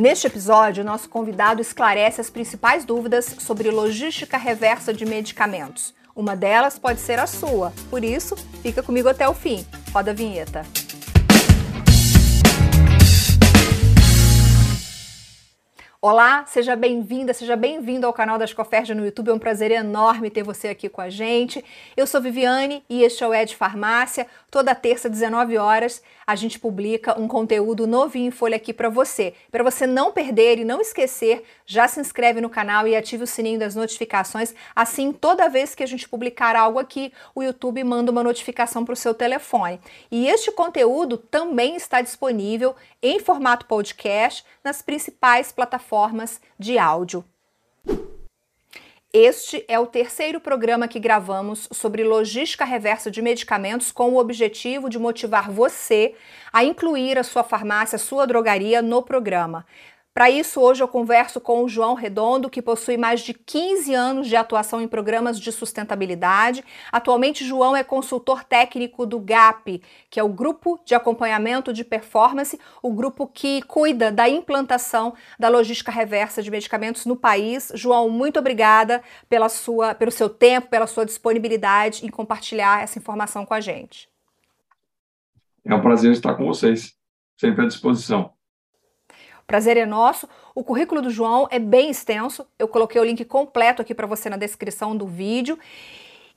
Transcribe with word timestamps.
Neste 0.00 0.26
episódio, 0.26 0.82
nosso 0.82 1.10
convidado 1.10 1.60
esclarece 1.60 2.22
as 2.22 2.30
principais 2.30 2.86
dúvidas 2.86 3.36
sobre 3.38 3.70
logística 3.70 4.38
reversa 4.38 4.94
de 4.94 5.04
medicamentos. 5.04 5.92
Uma 6.16 6.34
delas 6.34 6.78
pode 6.78 7.00
ser 7.00 7.18
a 7.18 7.26
sua, 7.26 7.70
por 7.90 8.02
isso, 8.02 8.34
fica 8.62 8.82
comigo 8.82 9.10
até 9.10 9.28
o 9.28 9.34
fim. 9.34 9.62
Roda 9.92 10.12
a 10.12 10.14
vinheta. 10.14 10.64
Olá, 16.02 16.46
seja 16.46 16.74
bem-vinda, 16.74 17.34
seja 17.34 17.54
bem-vindo 17.54 18.06
ao 18.06 18.12
canal 18.14 18.38
da 18.38 18.46
Escoferja 18.46 18.94
no 18.94 19.04
YouTube. 19.04 19.28
É 19.28 19.34
um 19.34 19.38
prazer 19.38 19.70
enorme 19.70 20.30
ter 20.30 20.42
você 20.42 20.68
aqui 20.68 20.88
com 20.88 21.02
a 21.02 21.10
gente. 21.10 21.62
Eu 21.94 22.06
sou 22.06 22.22
Viviane 22.22 22.82
e 22.88 23.02
este 23.02 23.22
é 23.22 23.28
o 23.28 23.34
Ed 23.34 23.54
Farmácia. 23.54 24.26
Toda 24.50 24.74
terça, 24.74 25.10
19 25.10 25.58
horas, 25.58 26.02
a 26.30 26.36
gente 26.36 26.60
publica 26.60 27.20
um 27.20 27.26
conteúdo 27.26 27.88
novinho 27.88 28.28
em 28.28 28.30
folha 28.30 28.54
aqui 28.54 28.72
para 28.72 28.88
você. 28.88 29.34
Para 29.50 29.64
você 29.64 29.84
não 29.84 30.12
perder 30.12 30.60
e 30.60 30.64
não 30.64 30.80
esquecer, 30.80 31.42
já 31.66 31.88
se 31.88 31.98
inscreve 31.98 32.40
no 32.40 32.48
canal 32.48 32.86
e 32.86 32.94
ative 32.94 33.24
o 33.24 33.26
sininho 33.26 33.58
das 33.58 33.74
notificações. 33.74 34.54
Assim, 34.72 35.12
toda 35.12 35.48
vez 35.48 35.74
que 35.74 35.82
a 35.82 35.86
gente 35.86 36.08
publicar 36.08 36.54
algo 36.54 36.78
aqui, 36.78 37.12
o 37.34 37.42
YouTube 37.42 37.82
manda 37.82 38.12
uma 38.12 38.22
notificação 38.22 38.84
para 38.84 38.92
o 38.92 38.96
seu 38.96 39.12
telefone. 39.12 39.80
E 40.08 40.28
este 40.28 40.52
conteúdo 40.52 41.16
também 41.16 41.74
está 41.74 42.00
disponível 42.00 42.76
em 43.02 43.18
formato 43.18 43.66
podcast 43.66 44.44
nas 44.62 44.80
principais 44.80 45.50
plataformas 45.50 46.40
de 46.56 46.78
áudio. 46.78 47.24
Este 49.12 49.64
é 49.66 49.76
o 49.76 49.88
terceiro 49.88 50.38
programa 50.38 50.86
que 50.86 51.00
gravamos 51.00 51.68
sobre 51.72 52.04
logística 52.04 52.64
reversa 52.64 53.10
de 53.10 53.20
medicamentos 53.20 53.90
com 53.90 54.10
o 54.10 54.18
objetivo 54.18 54.88
de 54.88 55.00
motivar 55.00 55.50
você 55.50 56.14
a 56.52 56.62
incluir 56.62 57.18
a 57.18 57.24
sua 57.24 57.42
farmácia, 57.42 57.96
a 57.96 57.98
sua 57.98 58.24
drogaria 58.24 58.80
no 58.80 59.02
programa. 59.02 59.66
Para 60.20 60.28
isso, 60.28 60.60
hoje 60.60 60.82
eu 60.82 60.86
converso 60.86 61.40
com 61.40 61.64
o 61.64 61.68
João 61.68 61.94
Redondo, 61.94 62.50
que 62.50 62.60
possui 62.60 62.98
mais 62.98 63.22
de 63.22 63.32
15 63.32 63.94
anos 63.94 64.28
de 64.28 64.36
atuação 64.36 64.78
em 64.78 64.86
programas 64.86 65.40
de 65.40 65.50
sustentabilidade. 65.50 66.62
Atualmente, 66.92 67.42
João 67.42 67.74
é 67.74 67.82
consultor 67.82 68.44
técnico 68.44 69.06
do 69.06 69.18
GAP, 69.18 69.80
que 70.10 70.20
é 70.20 70.22
o 70.22 70.28
Grupo 70.28 70.78
de 70.84 70.94
Acompanhamento 70.94 71.72
de 71.72 71.82
Performance, 71.82 72.60
o 72.82 72.92
grupo 72.92 73.26
que 73.26 73.62
cuida 73.62 74.12
da 74.12 74.28
implantação 74.28 75.14
da 75.38 75.48
logística 75.48 75.90
reversa 75.90 76.42
de 76.42 76.50
medicamentos 76.50 77.06
no 77.06 77.16
país. 77.16 77.72
João, 77.74 78.10
muito 78.10 78.38
obrigada 78.38 79.02
pela 79.26 79.48
sua, 79.48 79.94
pelo 79.94 80.10
seu 80.10 80.28
tempo, 80.28 80.68
pela 80.68 80.86
sua 80.86 81.06
disponibilidade 81.06 82.04
em 82.04 82.10
compartilhar 82.10 82.82
essa 82.82 82.98
informação 82.98 83.46
com 83.46 83.54
a 83.54 83.60
gente. 83.62 84.06
É 85.64 85.74
um 85.74 85.80
prazer 85.80 86.12
estar 86.12 86.34
com 86.34 86.44
vocês, 86.44 86.92
sempre 87.38 87.64
à 87.64 87.66
disposição. 87.66 88.38
Prazer 89.50 89.76
é 89.76 89.84
nosso. 89.84 90.28
O 90.54 90.62
currículo 90.62 91.02
do 91.02 91.10
João 91.10 91.48
é 91.50 91.58
bem 91.58 91.90
extenso. 91.90 92.46
Eu 92.56 92.68
coloquei 92.68 93.00
o 93.00 93.04
link 93.04 93.24
completo 93.24 93.82
aqui 93.82 93.92
para 93.92 94.06
você 94.06 94.30
na 94.30 94.36
descrição 94.36 94.96
do 94.96 95.08
vídeo. 95.08 95.58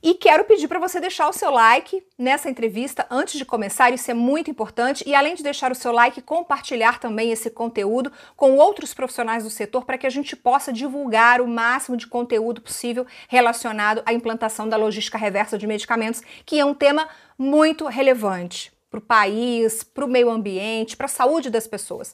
E 0.02 0.14
quero 0.14 0.42
pedir 0.42 0.66
para 0.66 0.80
você 0.80 0.98
deixar 0.98 1.28
o 1.28 1.32
seu 1.32 1.52
like 1.52 2.04
nessa 2.18 2.50
entrevista 2.50 3.06
antes 3.08 3.38
de 3.38 3.44
começar, 3.44 3.92
isso 3.92 4.10
é 4.10 4.14
muito 4.14 4.50
importante. 4.50 5.04
E 5.06 5.14
além 5.14 5.36
de 5.36 5.44
deixar 5.44 5.70
o 5.70 5.76
seu 5.76 5.92
like, 5.92 6.20
compartilhar 6.22 6.98
também 6.98 7.30
esse 7.30 7.50
conteúdo 7.50 8.10
com 8.34 8.56
outros 8.56 8.92
profissionais 8.92 9.44
do 9.44 9.50
setor 9.50 9.84
para 9.84 9.96
que 9.96 10.08
a 10.08 10.10
gente 10.10 10.34
possa 10.34 10.72
divulgar 10.72 11.40
o 11.40 11.46
máximo 11.46 11.96
de 11.96 12.08
conteúdo 12.08 12.60
possível 12.60 13.06
relacionado 13.28 14.02
à 14.04 14.12
implantação 14.12 14.68
da 14.68 14.76
logística 14.76 15.16
reversa 15.16 15.56
de 15.56 15.68
medicamentos, 15.68 16.20
que 16.44 16.58
é 16.58 16.64
um 16.64 16.74
tema 16.74 17.08
muito 17.38 17.86
relevante 17.86 18.72
para 18.90 18.98
o 18.98 19.02
país, 19.02 19.84
para 19.84 20.04
o 20.04 20.08
meio 20.08 20.28
ambiente, 20.28 20.96
para 20.96 21.06
a 21.06 21.08
saúde 21.08 21.48
das 21.48 21.68
pessoas. 21.68 22.12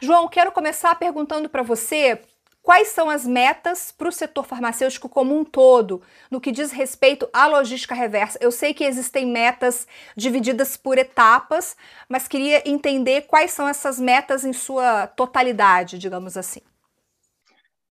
João, 0.00 0.28
quero 0.28 0.52
começar 0.52 0.94
perguntando 0.94 1.48
para 1.48 1.62
você 1.62 2.20
quais 2.66 2.88
são 2.88 3.08
as 3.08 3.24
metas 3.24 3.94
para 3.96 4.08
o 4.08 4.12
setor 4.12 4.44
farmacêutico 4.44 5.08
como 5.08 5.38
um 5.38 5.44
todo, 5.44 6.02
no 6.28 6.40
que 6.40 6.50
diz 6.50 6.72
respeito 6.72 7.28
à 7.32 7.46
logística 7.46 7.94
reversa. 7.94 8.38
Eu 8.42 8.50
sei 8.50 8.74
que 8.74 8.82
existem 8.82 9.24
metas 9.24 9.86
divididas 10.16 10.76
por 10.76 10.98
etapas, 10.98 11.76
mas 12.08 12.26
queria 12.26 12.68
entender 12.68 13.22
quais 13.22 13.52
são 13.52 13.68
essas 13.68 14.00
metas 14.00 14.44
em 14.44 14.52
sua 14.52 15.06
totalidade, 15.06 15.96
digamos 15.96 16.36
assim. 16.36 16.60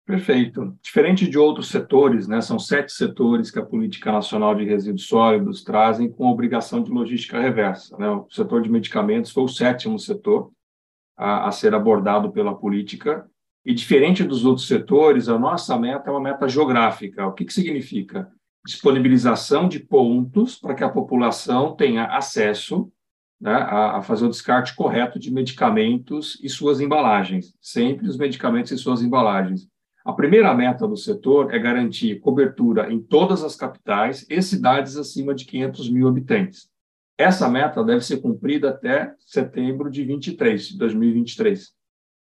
Perfeito. 0.06 0.76
Diferente 0.82 1.28
de 1.28 1.38
outros 1.38 1.68
setores, 1.68 2.26
né, 2.26 2.40
são 2.40 2.58
sete 2.58 2.92
setores 2.92 3.50
que 3.50 3.58
a 3.58 3.64
Política 3.64 4.10
Nacional 4.10 4.54
de 4.54 4.64
Resíduos 4.64 5.06
Sólidos 5.06 5.62
trazem 5.62 6.10
com 6.10 6.26
obrigação 6.26 6.82
de 6.82 6.90
logística 6.90 7.38
reversa. 7.38 7.96
Né? 7.98 8.08
O 8.08 8.26
setor 8.30 8.62
de 8.62 8.70
medicamentos 8.70 9.30
foi 9.30 9.44
o 9.44 9.48
sétimo 9.48 9.98
setor, 9.98 10.50
a, 11.22 11.48
a 11.48 11.52
ser 11.52 11.74
abordado 11.74 12.32
pela 12.32 12.54
política. 12.54 13.26
E 13.64 13.72
diferente 13.72 14.24
dos 14.24 14.44
outros 14.44 14.66
setores, 14.66 15.28
a 15.28 15.38
nossa 15.38 15.78
meta 15.78 16.10
é 16.10 16.12
uma 16.12 16.20
meta 16.20 16.48
geográfica. 16.48 17.26
O 17.26 17.32
que, 17.32 17.44
que 17.44 17.52
significa? 17.52 18.28
Disponibilização 18.66 19.68
de 19.68 19.78
pontos 19.78 20.56
para 20.56 20.74
que 20.74 20.82
a 20.82 20.88
população 20.88 21.76
tenha 21.76 22.06
acesso 22.06 22.90
né, 23.40 23.52
a, 23.52 23.98
a, 23.98 24.02
fazer 24.02 24.24
o 24.24 24.30
descarte 24.30 24.74
correto 24.74 25.18
de 25.18 25.32
medicamentos 25.32 26.38
e 26.42 26.48
suas 26.48 26.80
embalagens, 26.80 27.54
sempre 27.60 28.08
os 28.08 28.16
medicamentos 28.16 28.72
e 28.72 28.78
suas 28.78 29.02
embalagens. 29.02 29.68
A 30.04 30.12
primeira 30.12 30.52
meta 30.54 30.86
do 30.86 30.96
setor 30.96 31.54
é 31.54 31.58
garantir 31.58 32.18
cobertura 32.20 32.92
em 32.92 33.00
todas 33.00 33.44
as 33.44 33.54
capitais 33.54 34.26
e 34.28 34.42
cidades 34.42 34.96
acima 34.96 35.34
de 35.34 35.44
500 35.44 35.88
mil 35.90 36.08
habitantes. 36.08 36.71
Essa 37.16 37.48
meta 37.48 37.84
deve 37.84 38.00
ser 38.00 38.20
cumprida 38.20 38.70
até 38.70 39.14
setembro 39.18 39.90
de 39.90 40.04
23, 40.04 40.76
2023. 40.76 41.72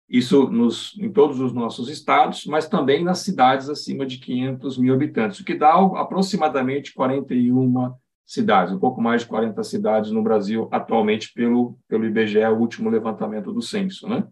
Isso 0.08 0.50
nos, 0.50 0.96
em 1.00 1.12
todos 1.12 1.40
os 1.40 1.52
nossos 1.52 1.90
estados, 1.90 2.46
mas 2.46 2.68
também 2.68 3.04
nas 3.04 3.20
cidades 3.20 3.70
acima 3.70 4.06
de 4.06 4.20
500 4.20 4.78
mil 4.78 4.94
habitantes, 4.94 5.40
o 5.40 5.44
que 5.44 5.56
dá 5.56 5.74
aproximadamente 5.74 6.94
41 6.94 7.92
cidades, 8.26 8.74
um 8.74 8.80
pouco 8.80 9.02
mais 9.02 9.22
de 9.22 9.28
40 9.28 9.64
cidades 9.64 10.12
no 10.12 10.22
Brasil 10.22 10.68
atualmente 10.72 11.32
pelo, 11.34 11.78
pelo 11.88 12.06
IBGE, 12.06 12.40
o 12.46 12.60
último 12.60 12.90
levantamento 12.90 13.52
do 13.52 13.62
censo. 13.62 14.08
Né? 14.08 14.28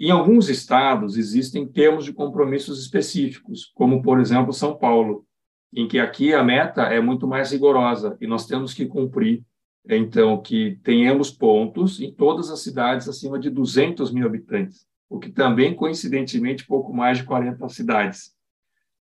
Em 0.00 0.10
alguns 0.10 0.48
estados 0.48 1.16
existem 1.16 1.66
termos 1.66 2.04
de 2.04 2.12
compromissos 2.12 2.80
específicos, 2.80 3.70
como, 3.74 4.02
por 4.02 4.20
exemplo, 4.20 4.52
São 4.52 4.76
Paulo, 4.76 5.26
em 5.72 5.86
que 5.86 5.98
aqui 5.98 6.32
a 6.32 6.42
meta 6.42 6.82
é 6.82 7.00
muito 7.00 7.26
mais 7.26 7.52
rigorosa 7.52 8.16
e 8.20 8.26
nós 8.26 8.46
temos 8.46 8.72
que 8.72 8.86
cumprir 8.86 9.42
então, 9.88 10.40
que 10.40 10.78
tenhamos 10.82 11.30
pontos 11.30 11.98
em 12.00 12.12
todas 12.12 12.50
as 12.50 12.60
cidades 12.60 13.08
acima 13.08 13.38
de 13.38 13.48
200 13.48 14.12
mil 14.12 14.26
habitantes, 14.26 14.86
o 15.08 15.18
que 15.18 15.30
também, 15.30 15.74
coincidentemente, 15.74 16.66
pouco 16.66 16.92
mais 16.92 17.18
de 17.18 17.24
40 17.24 17.66
cidades. 17.70 18.34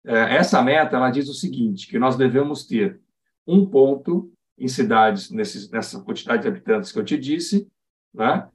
É, 0.03 0.37
essa 0.37 0.61
meta, 0.63 0.95
ela 0.95 1.11
diz 1.11 1.29
o 1.29 1.35
seguinte, 1.35 1.87
que 1.87 1.99
nós 1.99 2.15
devemos 2.15 2.65
ter 2.65 2.99
um 3.45 3.63
ponto 3.63 4.33
em 4.57 4.67
cidades, 4.67 5.29
nessa 5.29 6.01
quantidade 6.01 6.41
de 6.41 6.47
habitantes 6.47 6.91
que 6.91 6.97
eu 6.97 7.05
te 7.05 7.17
disse, 7.17 7.67
né? 8.13 8.47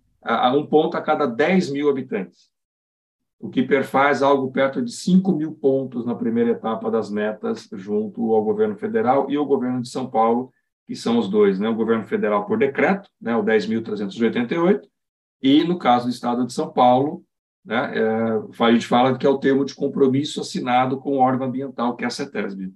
um 0.54 0.66
ponto 0.66 0.96
a 0.96 1.02
cada 1.02 1.26
10 1.26 1.70
mil 1.70 1.88
habitantes, 1.88 2.50
o 3.38 3.50
que 3.50 3.62
perfaz 3.62 4.22
algo 4.22 4.50
perto 4.50 4.82
de 4.82 4.92
5 4.92 5.32
mil 5.32 5.52
pontos 5.52 6.04
na 6.04 6.14
primeira 6.14 6.52
etapa 6.52 6.90
das 6.90 7.10
metas 7.10 7.68
junto 7.72 8.34
ao 8.34 8.42
governo 8.42 8.76
federal 8.76 9.30
e 9.30 9.36
ao 9.36 9.44
governo 9.44 9.82
de 9.82 9.88
São 9.88 10.08
Paulo, 10.08 10.52
que 10.86 10.96
são 10.96 11.18
os 11.18 11.28
dois, 11.28 11.58
né? 11.58 11.68
o 11.68 11.74
governo 11.74 12.04
federal 12.04 12.46
por 12.46 12.58
decreto, 12.58 13.10
né? 13.20 13.36
o 13.36 13.42
10.388, 13.42 14.80
e 15.42 15.64
no 15.64 15.78
caso 15.78 16.06
do 16.06 16.10
Estado 16.10 16.46
de 16.46 16.52
São 16.52 16.72
Paulo, 16.72 17.26
né? 17.66 17.98
É, 17.98 18.64
a 18.64 18.72
gente 18.72 18.86
fala 18.86 19.18
que 19.18 19.26
é 19.26 19.28
o 19.28 19.38
termo 19.38 19.64
de 19.64 19.74
compromisso 19.74 20.40
assinado 20.40 20.98
com 21.00 21.16
o 21.16 21.18
órgão 21.18 21.48
ambiental, 21.48 21.96
que 21.96 22.04
é 22.04 22.06
a 22.06 22.10
CETESB. 22.10 22.72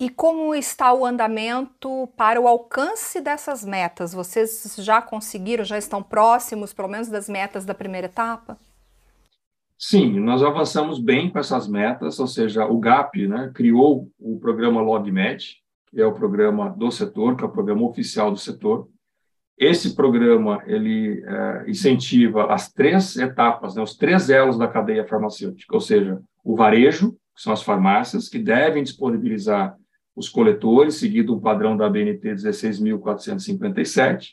E 0.00 0.10
como 0.10 0.54
está 0.54 0.92
o 0.92 1.06
andamento 1.06 2.08
para 2.16 2.40
o 2.40 2.48
alcance 2.48 3.20
dessas 3.20 3.64
metas? 3.64 4.12
Vocês 4.12 4.76
já 4.78 5.00
conseguiram, 5.00 5.64
já 5.64 5.78
estão 5.78 6.02
próximos, 6.02 6.72
pelo 6.72 6.88
menos, 6.88 7.08
das 7.08 7.28
metas 7.28 7.64
da 7.64 7.74
primeira 7.74 8.06
etapa? 8.06 8.58
Sim, 9.80 10.18
nós 10.18 10.42
avançamos 10.42 10.98
bem 10.98 11.30
com 11.30 11.38
essas 11.38 11.68
metas, 11.68 12.18
ou 12.18 12.26
seja, 12.26 12.66
o 12.66 12.80
GAP 12.80 13.28
né, 13.28 13.52
criou 13.54 14.10
o 14.18 14.36
programa 14.40 14.82
LogMed, 14.82 15.54
que 15.86 16.00
é 16.00 16.04
o 16.04 16.12
programa 16.12 16.68
do 16.68 16.90
setor, 16.90 17.36
que 17.36 17.44
é 17.44 17.46
o 17.46 17.52
programa 17.52 17.84
oficial 17.84 18.32
do 18.32 18.36
setor. 18.36 18.88
Esse 19.56 19.94
programa 19.94 20.60
ele 20.66 21.22
é, 21.24 21.70
incentiva 21.70 22.52
as 22.52 22.72
três 22.72 23.16
etapas, 23.16 23.76
né, 23.76 23.82
os 23.82 23.96
três 23.96 24.28
elos 24.28 24.58
da 24.58 24.66
cadeia 24.66 25.06
farmacêutica, 25.06 25.72
ou 25.72 25.80
seja, 25.80 26.20
o 26.42 26.56
varejo, 26.56 27.12
que 27.12 27.42
são 27.42 27.52
as 27.52 27.62
farmácias, 27.62 28.28
que 28.28 28.40
devem 28.40 28.82
disponibilizar 28.82 29.76
os 30.16 30.28
coletores, 30.28 30.96
seguindo 30.96 31.36
o 31.36 31.40
padrão 31.40 31.76
da 31.76 31.88
BNT 31.88 32.34
16.457, 32.34 34.30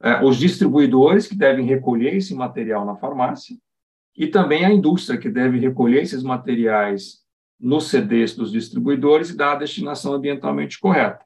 é, 0.00 0.24
os 0.24 0.36
distribuidores, 0.36 1.26
que 1.26 1.34
devem 1.34 1.66
recolher 1.66 2.14
esse 2.14 2.32
material 2.32 2.86
na 2.86 2.94
farmácia, 2.94 3.56
e 4.18 4.26
também 4.26 4.64
a 4.64 4.72
indústria, 4.72 5.16
que 5.16 5.30
deve 5.30 5.60
recolher 5.60 6.02
esses 6.02 6.24
materiais 6.24 7.20
nos 7.58 7.88
CDs 7.88 8.34
dos 8.34 8.50
distribuidores 8.50 9.30
e 9.30 9.36
dar 9.36 9.52
a 9.52 9.58
destinação 9.60 10.12
ambientalmente 10.12 10.80
correta. 10.80 11.24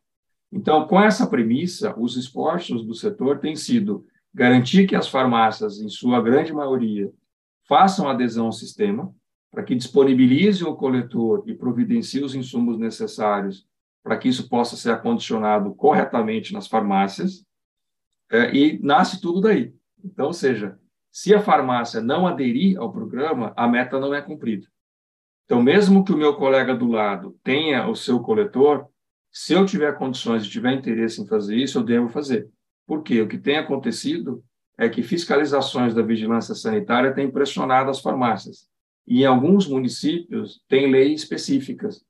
Então, 0.53 0.87
com 0.87 1.01
essa 1.01 1.27
premissa, 1.27 1.99
os 1.99 2.19
esforços 2.19 2.85
do 2.85 2.95
setor 2.95 3.39
têm 3.39 3.57
sido 3.57 4.05
garantir 4.35 4.87
que 4.87 4.95
as 4.95 5.09
farmácias, 5.09 5.81
em 5.81 5.89
sua 5.89 6.21
grande 6.21 6.53
maioria, 6.53 7.11
façam 7.67 8.09
adesão 8.09 8.47
ao 8.47 8.53
sistema, 8.53 9.11
para 9.51 9.63
que 9.63 9.75
disponibilize 9.75 10.63
o 10.63 10.77
coletor 10.77 11.45
e 11.47 11.55
providencie 11.55 12.23
os 12.23 12.35
insumos 12.35 12.79
necessários 12.79 13.67
para 14.03 14.19
que 14.19 14.29
isso 14.29 14.49
possa 14.49 14.77
ser 14.77 14.91
acondicionado 14.91 15.75
corretamente 15.75 16.53
nas 16.53 16.67
farmácias, 16.67 17.45
é, 18.31 18.55
e 18.55 18.79
nasce 18.83 19.21
tudo 19.21 19.41
daí. 19.41 19.73
Então, 20.05 20.27
ou 20.27 20.33
seja, 20.33 20.79
se 21.13 21.35
a 21.35 21.43
farmácia 21.43 22.01
não 22.01 22.27
aderir 22.27 22.79
ao 22.79 22.91
programa, 22.91 23.53
a 23.55 23.69
meta 23.69 24.01
não 24.01 24.15
é 24.15 24.23
cumprida. 24.23 24.67
Então, 25.45 25.63
mesmo 25.63 26.03
que 26.03 26.13
o 26.13 26.17
meu 26.17 26.35
colega 26.35 26.75
do 26.75 26.89
lado 26.89 27.39
tenha 27.45 27.87
o 27.87 27.95
seu 27.95 28.21
coletor, 28.21 28.89
se 29.31 29.53
eu 29.53 29.67
tiver 29.67 29.99
condições 29.99 30.45
e 30.45 30.49
tiver 30.51 30.73
interesse 30.73 31.21
em 31.21 31.27
fazer 31.27 31.57
isso, 31.57 31.79
eu 31.79 31.83
devo 31.83 32.09
fazer. 32.09 32.49
Porque 32.87 33.21
o 33.21 33.29
que 33.29 33.37
tem 33.37 33.59
acontecido 33.59 34.43
é 34.79 34.89
que 34.89 35.03
fiscalizações 35.03 35.95
da 35.95 36.01
vigilância 36.01 36.55
sanitária 36.55 37.13
têm 37.13 37.31
pressionado 37.31 37.91
as 37.91 38.01
farmácias. 38.01 38.67
E 39.07 39.23
em 39.23 39.27
alguns 39.27 39.69
municípios 39.69 40.63
tem 40.67 40.91
leis 40.91 41.23
específicas, 41.23 42.03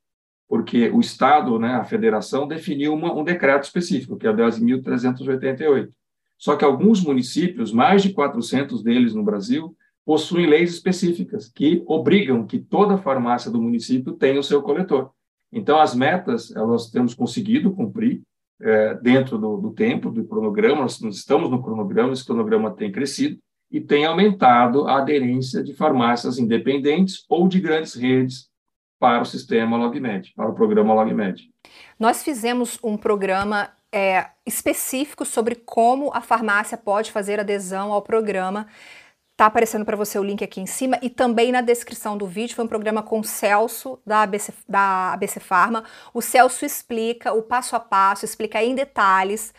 porque 0.47 0.89
o 0.89 1.01
Estado, 1.01 1.59
né, 1.59 1.73
a 1.73 1.83
federação, 1.83 2.47
definiu 2.47 2.93
uma, 2.93 3.13
um 3.13 3.23
decreto 3.23 3.63
específico, 3.63 4.15
que 4.17 4.25
é 4.25 4.29
o 4.29 4.35
10.388. 4.35 5.91
Só 6.37 6.55
que 6.55 6.65
alguns 6.65 7.01
municípios, 7.01 7.71
mais 7.71 8.01
de 8.01 8.13
400 8.13 8.83
deles 8.83 9.13
no 9.13 9.23
Brasil, 9.23 9.75
possuem 10.05 10.47
leis 10.47 10.73
específicas 10.73 11.49
que 11.49 11.83
obrigam 11.85 12.45
que 12.45 12.59
toda 12.59 12.97
farmácia 12.97 13.49
do 13.49 13.61
município 13.61 14.13
tenha 14.13 14.39
o 14.39 14.43
seu 14.43 14.61
coletor. 14.61 15.11
Então, 15.51 15.79
as 15.79 15.95
metas, 15.95 16.53
elas 16.55 16.89
temos 16.89 17.13
conseguido 17.13 17.71
cumprir 17.71 18.21
é, 18.61 18.95
dentro 18.95 19.37
do, 19.37 19.57
do, 19.57 19.71
tempo, 19.71 20.09
do 20.09 20.25
cronograma, 20.25 20.81
nós 20.81 20.99
estamos 21.01 21.49
no 21.49 21.61
cronograma, 21.61 22.13
esse 22.13 22.25
cronograma 22.25 22.71
tem 22.71 22.91
crescido 22.91 23.37
e 23.69 23.81
tem 23.81 24.05
aumentado 24.05 24.87
a 24.87 24.99
aderência 24.99 25.63
de 25.63 25.73
farmácias 25.73 26.37
independentes 26.37 27.25
ou 27.27 27.47
de 27.47 27.59
grandes 27.59 27.93
redes 27.93 28.49
para 28.99 29.21
o 29.21 29.25
sistema 29.25 29.75
LogMed, 29.75 30.31
para 30.35 30.49
o 30.49 30.53
programa 30.53 30.93
LogMed. 30.93 31.49
Nós 31.99 32.23
fizemos 32.23 32.79
um 32.83 32.95
programa 32.95 33.69
é, 33.93 34.27
específico 34.45 35.23
sobre 35.23 35.55
como 35.55 36.11
a 36.13 36.19
farmácia 36.19 36.77
pode 36.77 37.11
fazer 37.11 37.39
adesão 37.39 37.93
ao 37.93 38.01
programa 38.01 38.67
Tá 39.35 39.47
aparecendo 39.47 39.83
para 39.83 39.97
você 39.97 40.19
o 40.19 40.23
link 40.23 40.43
aqui 40.43 40.61
em 40.61 40.67
cima 40.67 40.99
e 41.01 41.09
também 41.09 41.51
na 41.51 41.61
descrição 41.61 42.15
do 42.15 42.27
vídeo. 42.27 42.55
Foi 42.55 42.65
um 42.65 42.67
programa 42.67 43.01
com 43.01 43.19
o 43.19 43.23
Celso 43.23 43.99
da 44.05 44.21
ABC, 44.21 44.53
da 44.69 45.13
ABC 45.13 45.39
Pharma. 45.39 45.83
O 46.13 46.21
Celso 46.21 46.63
explica 46.63 47.33
o 47.33 47.41
passo 47.41 47.75
a 47.75 47.79
passo, 47.79 48.25
explica 48.25 48.63
em 48.63 48.75
detalhes 48.75 49.51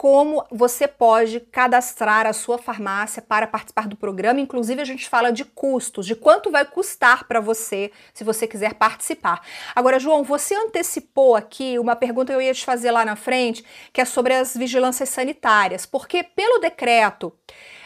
como 0.00 0.42
você 0.50 0.88
pode 0.88 1.40
cadastrar 1.40 2.26
a 2.26 2.32
sua 2.32 2.56
farmácia 2.56 3.20
para 3.20 3.46
participar 3.46 3.86
do 3.86 3.94
programa. 3.94 4.40
Inclusive, 4.40 4.80
a 4.80 4.84
gente 4.86 5.06
fala 5.06 5.30
de 5.30 5.44
custos, 5.44 6.06
de 6.06 6.14
quanto 6.14 6.50
vai 6.50 6.64
custar 6.64 7.28
para 7.28 7.38
você 7.38 7.92
se 8.14 8.24
você 8.24 8.46
quiser 8.46 8.72
participar. 8.72 9.42
Agora, 9.74 9.98
João, 9.98 10.24
você 10.24 10.54
antecipou 10.54 11.36
aqui 11.36 11.78
uma 11.78 11.94
pergunta 11.94 12.32
que 12.32 12.36
eu 12.36 12.40
ia 12.40 12.54
te 12.54 12.64
fazer 12.64 12.90
lá 12.90 13.04
na 13.04 13.14
frente, 13.14 13.62
que 13.92 14.00
é 14.00 14.06
sobre 14.06 14.32
as 14.32 14.56
vigilâncias 14.56 15.10
sanitárias, 15.10 15.84
porque 15.84 16.22
pelo 16.22 16.60
decreto. 16.60 17.30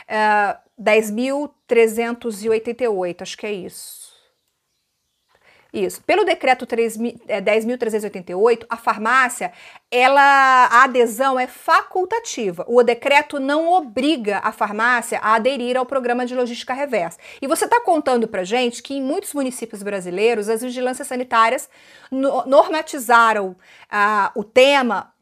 Uh, 0.04 0.62
10.388, 0.80 3.22
acho 3.22 3.38
que 3.38 3.46
é 3.46 3.52
isso. 3.52 4.03
Isso. 5.74 6.00
Pelo 6.04 6.24
decreto 6.24 6.64
10.388, 6.64 8.62
é, 8.62 8.66
a 8.70 8.76
farmácia, 8.76 9.52
ela, 9.90 10.22
a 10.70 10.84
adesão 10.84 11.36
é 11.38 11.48
facultativa. 11.48 12.64
O 12.68 12.80
decreto 12.84 13.40
não 13.40 13.68
obriga 13.68 14.38
a 14.44 14.52
farmácia 14.52 15.18
a 15.18 15.34
aderir 15.34 15.76
ao 15.76 15.84
programa 15.84 16.24
de 16.24 16.34
logística 16.36 16.72
reversa. 16.72 17.18
E 17.42 17.48
você 17.48 17.64
está 17.64 17.80
contando 17.80 18.28
para 18.28 18.44
gente 18.44 18.84
que 18.84 18.94
em 18.94 19.02
muitos 19.02 19.34
municípios 19.34 19.82
brasileiros 19.82 20.48
as 20.48 20.62
vigilâncias 20.62 21.08
sanitárias 21.08 21.68
normatizaram 22.46 23.56
ah, 23.90 24.30
o 24.36 24.44
tema 24.44 25.12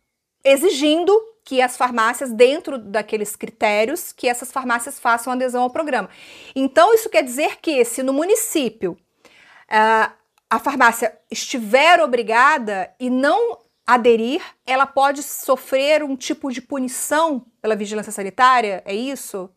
exigindo 0.44 1.18
que 1.44 1.62
as 1.62 1.78
farmácias, 1.78 2.30
dentro 2.30 2.76
daqueles 2.76 3.34
critérios, 3.34 4.12
que 4.12 4.28
essas 4.28 4.52
farmácias 4.52 5.00
façam 5.00 5.32
adesão 5.32 5.62
ao 5.62 5.70
programa. 5.70 6.10
Então, 6.54 6.94
isso 6.94 7.08
quer 7.08 7.24
dizer 7.24 7.56
que 7.56 7.82
se 7.86 8.02
no 8.02 8.12
município 8.12 8.92
uh, 8.92 10.21
a 10.52 10.58
farmácia 10.58 11.10
estiver 11.30 11.98
obrigada 12.02 12.90
e 13.00 13.08
não 13.08 13.56
aderir, 13.86 14.42
ela 14.66 14.84
pode 14.84 15.22
sofrer 15.22 16.02
um 16.02 16.14
tipo 16.14 16.52
de 16.52 16.60
punição 16.60 17.46
pela 17.62 17.74
vigilância 17.74 18.12
sanitária? 18.12 18.82
É 18.84 18.94
isso? 18.94 19.48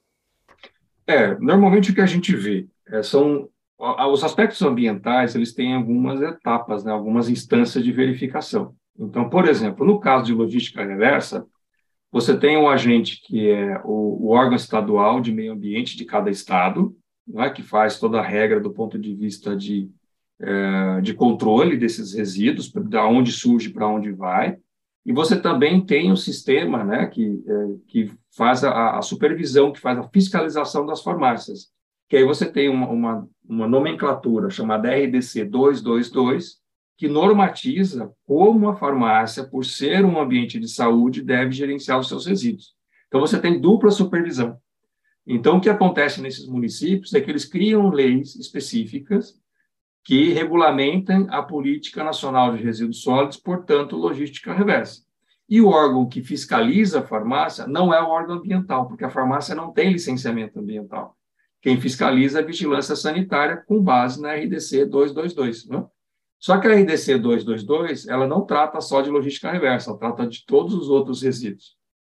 É, 1.06 1.38
normalmente 1.38 1.92
o 1.92 1.94
que 1.94 2.00
a 2.00 2.06
gente 2.06 2.33
vê 2.33 2.69
é, 2.88 3.03
são 3.03 3.50
os 3.77 4.24
aspectos 4.24 4.62
ambientais, 4.62 5.36
eles 5.36 5.53
têm 5.53 5.75
algumas 5.75 6.21
etapas, 6.21 6.86
né, 6.86 6.94
algumas 6.94 7.27
instâncias 7.27 7.83
de 7.83 7.91
verificação. 7.91 8.74
Então, 8.98 9.30
por 9.30 9.50
exemplo, 9.50 9.86
no 9.86 10.00
caso 10.00 10.27
de 10.27 10.33
logística 10.33 10.81
reversa, 10.81 11.45
você 12.09 12.38
tem 12.38 12.56
um 12.56 12.69
agente 12.69 13.21
que 13.21 13.50
é 13.50 13.81
o, 13.83 14.27
o 14.27 14.30
órgão 14.30 14.56
estadual 14.56 15.19
de 15.19 15.33
meio 15.33 15.51
ambiente 15.51 15.98
de 15.98 16.06
cada 16.06 16.30
estado, 16.30 16.95
é, 17.36 17.50
que 17.50 17.62
faz 17.62 18.00
toda 18.00 18.21
a 18.21 18.25
regra 18.25 18.62
do 18.62 18.71
ponto 18.71 18.98
de 18.98 19.13
vista 19.13 19.57
de, 19.57 19.91
é, 20.40 21.02
de 21.02 21.14
controle 21.14 21.78
desses 21.78 22.14
resíduos, 22.14 22.72
da 22.72 23.06
onde 23.08 23.32
surge 23.32 23.70
para 23.70 23.88
onde 23.88 24.12
vai. 24.12 24.58
E 25.06 25.14
você 25.14 25.40
também 25.40 25.86
tem 25.86 26.12
um 26.12 26.16
sistema 26.16 26.84
né, 26.84 27.06
que, 27.06 27.44
é, 27.48 27.66
que 27.88 28.12
faz 28.36 28.64
a, 28.64 28.98
a, 28.98 29.02
supervisão, 29.02 29.72
que 29.72 29.80
faz 29.80 29.98
a 30.00 30.10
fiscalização 30.10 30.86
das 30.86 31.02
farmácias. 31.02 31.68
Que 32.10 32.18
aí 32.18 32.24
você 32.24 32.46
tem 32.52 32.70
uma, 32.70 32.88
uma, 32.90 33.30
uma 33.48 33.68
nomenclatura 33.68 34.50
chamada 34.50 34.90
RDC 34.90 35.46
222, 35.46 36.58
que 36.98 37.08
normatiza 37.08 38.12
como 38.26 38.70
a 38.70 38.76
farmácia, 38.76 39.44
por 39.44 39.64
ser 39.64 40.04
um 40.04 40.20
ambiente 40.20 40.60
de 40.60 40.68
saúde, 40.68 41.22
deve 41.22 41.52
gerenciar 41.52 42.00
os 42.00 42.08
seus 42.08 42.26
resíduos. 42.26 42.74
Então, 43.08 43.20
você 43.20 43.40
tem 43.40 43.60
dupla 43.60 43.92
supervisão. 43.92 44.58
Então, 45.28 45.58
o 45.58 45.62
que 45.62 45.70
acontece 45.70 46.22
nesses 46.22 46.48
municípios 46.48 47.14
é 47.14 47.22
que 47.22 47.30
eles 47.30 47.46
criam 47.46 47.90
leis 47.90 48.36
específicas 48.36 49.40
que 50.06 50.31
regulamentem 50.31 51.25
a 51.31 51.42
política 51.42 52.04
nacional 52.04 52.56
de 52.56 52.63
resíduos 52.63 53.02
sólidos, 53.02 53.38
portanto, 53.38 53.98
logística 53.98 54.54
reversa. 54.54 55.02
E 55.50 55.60
o 55.60 55.68
órgão 55.68 56.07
que 56.07 56.22
fiscaliza 56.22 57.00
a 57.00 57.04
farmácia 57.04 57.66
não 57.66 57.92
é 57.92 58.00
o 58.00 58.07
órgão 58.07 58.36
ambiental, 58.38 58.88
porque 58.88 59.04
a 59.04 59.10
farmácia 59.10 59.56
não 59.56 59.74
tem 59.74 59.92
licenciamento 59.92 60.60
ambiental. 60.60 61.18
Quem 61.60 61.81
fiscaliza 61.81 62.40
é 62.40 62.44
a 62.44 62.46
vigilância 62.46 62.96
sanitária 62.96 63.57
com 63.68 63.81
base 63.81 64.22
na 64.22 64.36
RDC 64.36 64.86
222. 64.86 65.68
Né? 65.68 65.84
Só 66.39 66.60
que 66.60 66.68
a 66.68 66.75
RDC 66.75 67.18
222, 67.18 68.08
ela 68.08 68.27
não 68.27 68.46
trata 68.46 68.79
só 68.82 69.01
de 69.01 69.10
logística 69.10 69.51
reversa, 69.51 69.89
ela 69.89 69.98
trata 69.98 70.27
de 70.27 70.46
todos 70.46 70.75
os 70.75 70.88
outros 70.88 71.24
resíduos. 71.24 71.75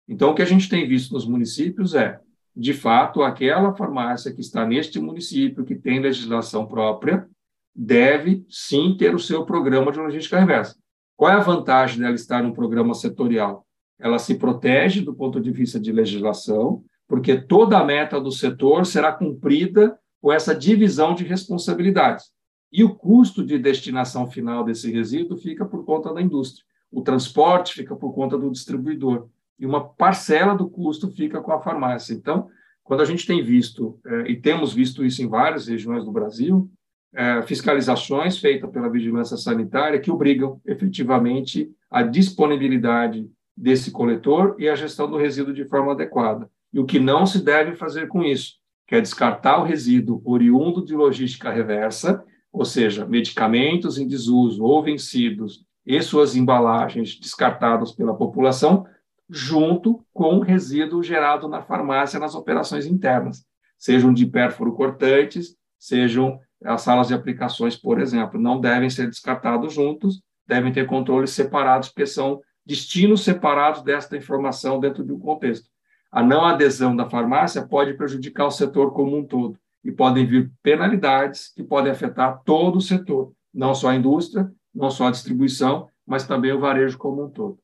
Então, 0.08 0.32
o 0.32 0.36
que 0.36 0.42
a 0.42 0.46
gente 0.46 0.68
tem 0.68 0.88
visto 0.88 1.14
nos 1.14 1.28
municípios 1.28 1.94
é, 1.94 2.20
de 2.56 2.74
fato, 2.74 3.22
aquela 3.22 3.76
farmácia 3.76 4.34
que 4.34 4.42
está 4.42 4.66
neste 4.66 5.00
município, 5.00 5.64
que 5.64 5.76
tem 5.76 6.00
legislação 6.00 6.66
própria, 6.66 7.28
deve 7.76 8.46
sim 8.50 8.96
ter 8.98 9.14
o 9.14 9.20
seu 9.20 9.46
programa 9.46 9.92
de 9.92 10.00
logística 10.00 10.40
reversa. 10.40 10.78
Qual 11.18 11.32
é 11.32 11.36
a 11.36 11.40
vantagem 11.40 12.00
dela 12.00 12.16
estar 12.16 12.42
num 12.42 12.54
programa 12.54 12.94
setorial? 12.94 13.66
Ela 14.00 14.20
se 14.20 14.36
protege 14.36 15.02
do 15.02 15.14
ponto 15.14 15.40
de 15.40 15.52
vista 15.52 15.80
de 15.80 15.92
legislação, 15.92 16.84
porque 17.08 17.40
toda 17.40 17.78
a 17.78 17.84
meta 17.84 18.20
do 18.20 18.32
setor 18.32 18.86
será 18.86 19.12
cumprida 19.12 19.98
com 20.22 20.32
essa 20.32 20.56
divisão 20.56 21.14
de 21.14 21.24
responsabilidades. 21.24 22.32
E 22.72 22.84
o 22.84 22.96
custo 22.96 23.46
de 23.46 23.58
destinação 23.58 24.28
final 24.28 24.64
desse 24.64 24.92
resíduo 24.92 25.38
fica 25.38 25.66
por 25.66 25.86
conta 25.86 26.14
da 26.14 26.22
indústria. 26.22 26.66
O 26.92 27.02
transporte 27.02 27.74
fica 27.74 27.96
por 27.96 28.14
conta 28.14 28.38
do 28.38 28.52
distribuidor. 28.52 29.30
E 29.58 29.66
uma 29.66 29.88
parcela 29.88 30.56
do 30.56 30.70
custo 30.70 31.10
fica 31.10 31.42
com 31.42 31.52
a 31.52 31.62
farmácia. 31.62 32.14
Então, 32.14 32.48
quando 32.84 33.02
a 33.02 33.06
gente 33.06 33.26
tem 33.26 33.44
visto, 33.44 34.00
eh, 34.06 34.32
e 34.32 34.36
temos 34.36 34.74
visto 34.74 35.06
isso 35.06 35.22
em 35.22 35.28
várias 35.28 35.68
regiões 35.68 36.04
do 36.04 36.12
Brasil, 36.12 36.70
eh, 37.16 37.42
fiscalizações 37.44 38.38
feitas 38.38 38.70
pela 38.70 38.90
vigilância 38.90 39.38
sanitária 39.38 40.00
que 40.00 40.12
obrigam 40.12 40.60
efetivamente 40.66 41.70
a 41.90 42.04
disponibilidade 42.04 43.30
desse 43.56 43.92
coletor 43.92 44.56
e 44.60 44.68
a 44.68 44.76
gestão 44.76 45.10
do 45.10 45.18
resíduo 45.18 45.54
de 45.54 45.66
forma 45.66 45.94
adequada. 45.94 46.50
E 46.74 46.80
o 46.80 46.86
que 46.86 47.00
não 47.00 47.26
se 47.26 47.44
deve 47.44 47.76
fazer 47.76 48.08
com 48.08 48.24
isso, 48.24 48.56
que 48.86 48.96
é 48.96 49.02
descartar 49.02 49.60
o 49.60 49.64
resíduo 49.64 50.22
oriundo 50.26 50.84
de 50.84 50.94
logística 50.94 51.50
reversa 51.50 52.24
ou 52.56 52.64
seja, 52.64 53.06
medicamentos 53.06 53.98
em 53.98 54.08
desuso 54.08 54.64
ou 54.64 54.82
vencidos 54.82 55.66
e 55.86 56.02
suas 56.02 56.36
embalagens 56.36 57.20
descartadas 57.20 57.92
pela 57.92 58.16
população, 58.16 58.86
junto 59.30 60.04
com 60.14 60.38
o 60.38 60.40
resíduo 60.40 61.04
gerado 61.04 61.50
na 61.50 61.62
farmácia 61.62 62.20
nas 62.20 62.34
operações 62.34 62.86
internas, 62.86 63.46
sejam 63.78 64.14
de 64.14 64.26
pérfuro 64.26 64.74
cortantes, 64.74 65.56
sejam 65.78 66.40
as 66.66 66.82
salas 66.82 67.08
de 67.08 67.14
aplicações, 67.14 67.76
por 67.76 68.00
exemplo, 68.00 68.40
não 68.40 68.60
devem 68.60 68.90
ser 68.90 69.08
descartados 69.08 69.74
juntos, 69.74 70.22
devem 70.48 70.74
ter 70.74 70.86
controles 70.86 71.32
separados, 71.32 71.90
porque 71.90 72.06
são 72.06 72.42
destinos 72.66 73.24
separados 73.24 73.84
desta 73.84 74.18
informação 74.18 74.80
dentro 74.80 75.04
de 75.04 75.14
um 75.14 75.20
contexto. 75.20 75.70
A 76.12 76.24
não 76.24 76.44
adesão 76.44 76.96
da 76.96 77.10
farmácia 77.10 77.62
pode 77.62 77.94
prejudicar 77.94 78.46
o 78.46 78.52
setor 78.52 78.94
como 78.94 79.18
um 79.18 79.24
todo. 79.24 79.58
e 79.84 79.92
podem 79.92 80.26
vir 80.26 80.52
penalidades 80.64 81.54
que 81.56 81.64
podem 81.64 81.92
afetar 81.92 82.42
todo 82.44 82.78
o 82.78 82.82
setor, 82.82 83.32
não 83.54 83.76
só 83.76 83.90
a 83.90 83.96
indústria, 83.96 84.52
não 84.74 84.90
só 84.90 85.08
a 85.08 85.12
distribuição, 85.12 85.88
mas 86.08 86.26
também 86.26 86.52
o 86.52 86.60
varejo 86.60 86.98
como 86.98 87.24
um 87.24 87.30
todo. 87.30 87.60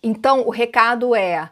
Então, 0.00 0.46
o 0.46 0.50
recado 0.50 1.12
é, 1.12 1.50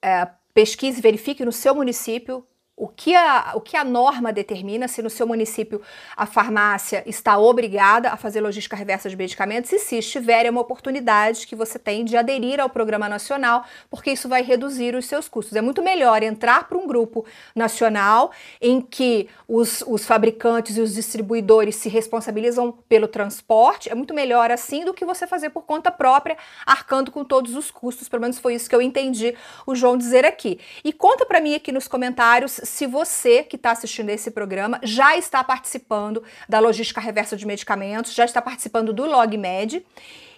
é 0.00 0.30
pesquise, 0.54 1.00
verifique 1.00 1.44
no 1.44 1.50
seu 1.50 1.74
município 1.74 2.46
o 2.76 2.88
que, 2.88 3.14
a, 3.14 3.52
o 3.54 3.60
que 3.60 3.74
a 3.74 3.82
norma 3.82 4.30
determina, 4.30 4.86
se 4.86 5.00
no 5.00 5.08
seu 5.08 5.26
município 5.26 5.80
a 6.14 6.26
farmácia 6.26 7.02
está 7.06 7.38
obrigada 7.38 8.10
a 8.10 8.18
fazer 8.18 8.42
logística 8.42 8.76
reversa 8.76 9.08
de 9.08 9.16
medicamentos 9.16 9.72
e 9.72 9.78
se 9.78 9.96
estiver 9.96 10.44
é 10.44 10.50
uma 10.50 10.60
oportunidade 10.60 11.46
que 11.46 11.56
você 11.56 11.78
tem 11.78 12.04
de 12.04 12.18
aderir 12.18 12.60
ao 12.60 12.68
programa 12.68 13.08
nacional, 13.08 13.64
porque 13.88 14.10
isso 14.10 14.28
vai 14.28 14.42
reduzir 14.42 14.94
os 14.94 15.06
seus 15.06 15.26
custos. 15.26 15.56
É 15.56 15.62
muito 15.62 15.82
melhor 15.82 16.22
entrar 16.22 16.68
para 16.68 16.76
um 16.76 16.86
grupo 16.86 17.24
nacional 17.54 18.30
em 18.60 18.82
que 18.82 19.26
os, 19.48 19.82
os 19.86 20.04
fabricantes 20.04 20.76
e 20.76 20.82
os 20.82 20.94
distribuidores 20.94 21.76
se 21.76 21.88
responsabilizam 21.88 22.72
pelo 22.86 23.08
transporte, 23.08 23.88
é 23.88 23.94
muito 23.94 24.12
melhor 24.12 24.50
assim 24.50 24.84
do 24.84 24.92
que 24.92 25.06
você 25.06 25.26
fazer 25.26 25.48
por 25.48 25.62
conta 25.62 25.90
própria, 25.90 26.36
arcando 26.66 27.10
com 27.10 27.24
todos 27.24 27.56
os 27.56 27.70
custos, 27.70 28.06
pelo 28.06 28.20
menos 28.20 28.38
foi 28.38 28.54
isso 28.54 28.68
que 28.68 28.74
eu 28.76 28.82
entendi 28.82 29.34
o 29.66 29.74
João 29.74 29.96
dizer 29.96 30.26
aqui. 30.26 30.60
E 30.84 30.92
conta 30.92 31.24
para 31.24 31.40
mim 31.40 31.54
aqui 31.54 31.72
nos 31.72 31.88
comentários 31.88 32.65
se 32.66 32.86
você 32.86 33.42
que 33.42 33.56
está 33.56 33.70
assistindo 33.70 34.10
esse 34.10 34.30
programa 34.30 34.78
já 34.82 35.16
está 35.16 35.42
participando 35.42 36.22
da 36.48 36.58
logística 36.58 37.00
reversa 37.00 37.36
de 37.36 37.46
medicamentos, 37.46 38.12
já 38.12 38.24
está 38.24 38.42
participando 38.42 38.92
do 38.92 39.06
LogMed. 39.06 39.84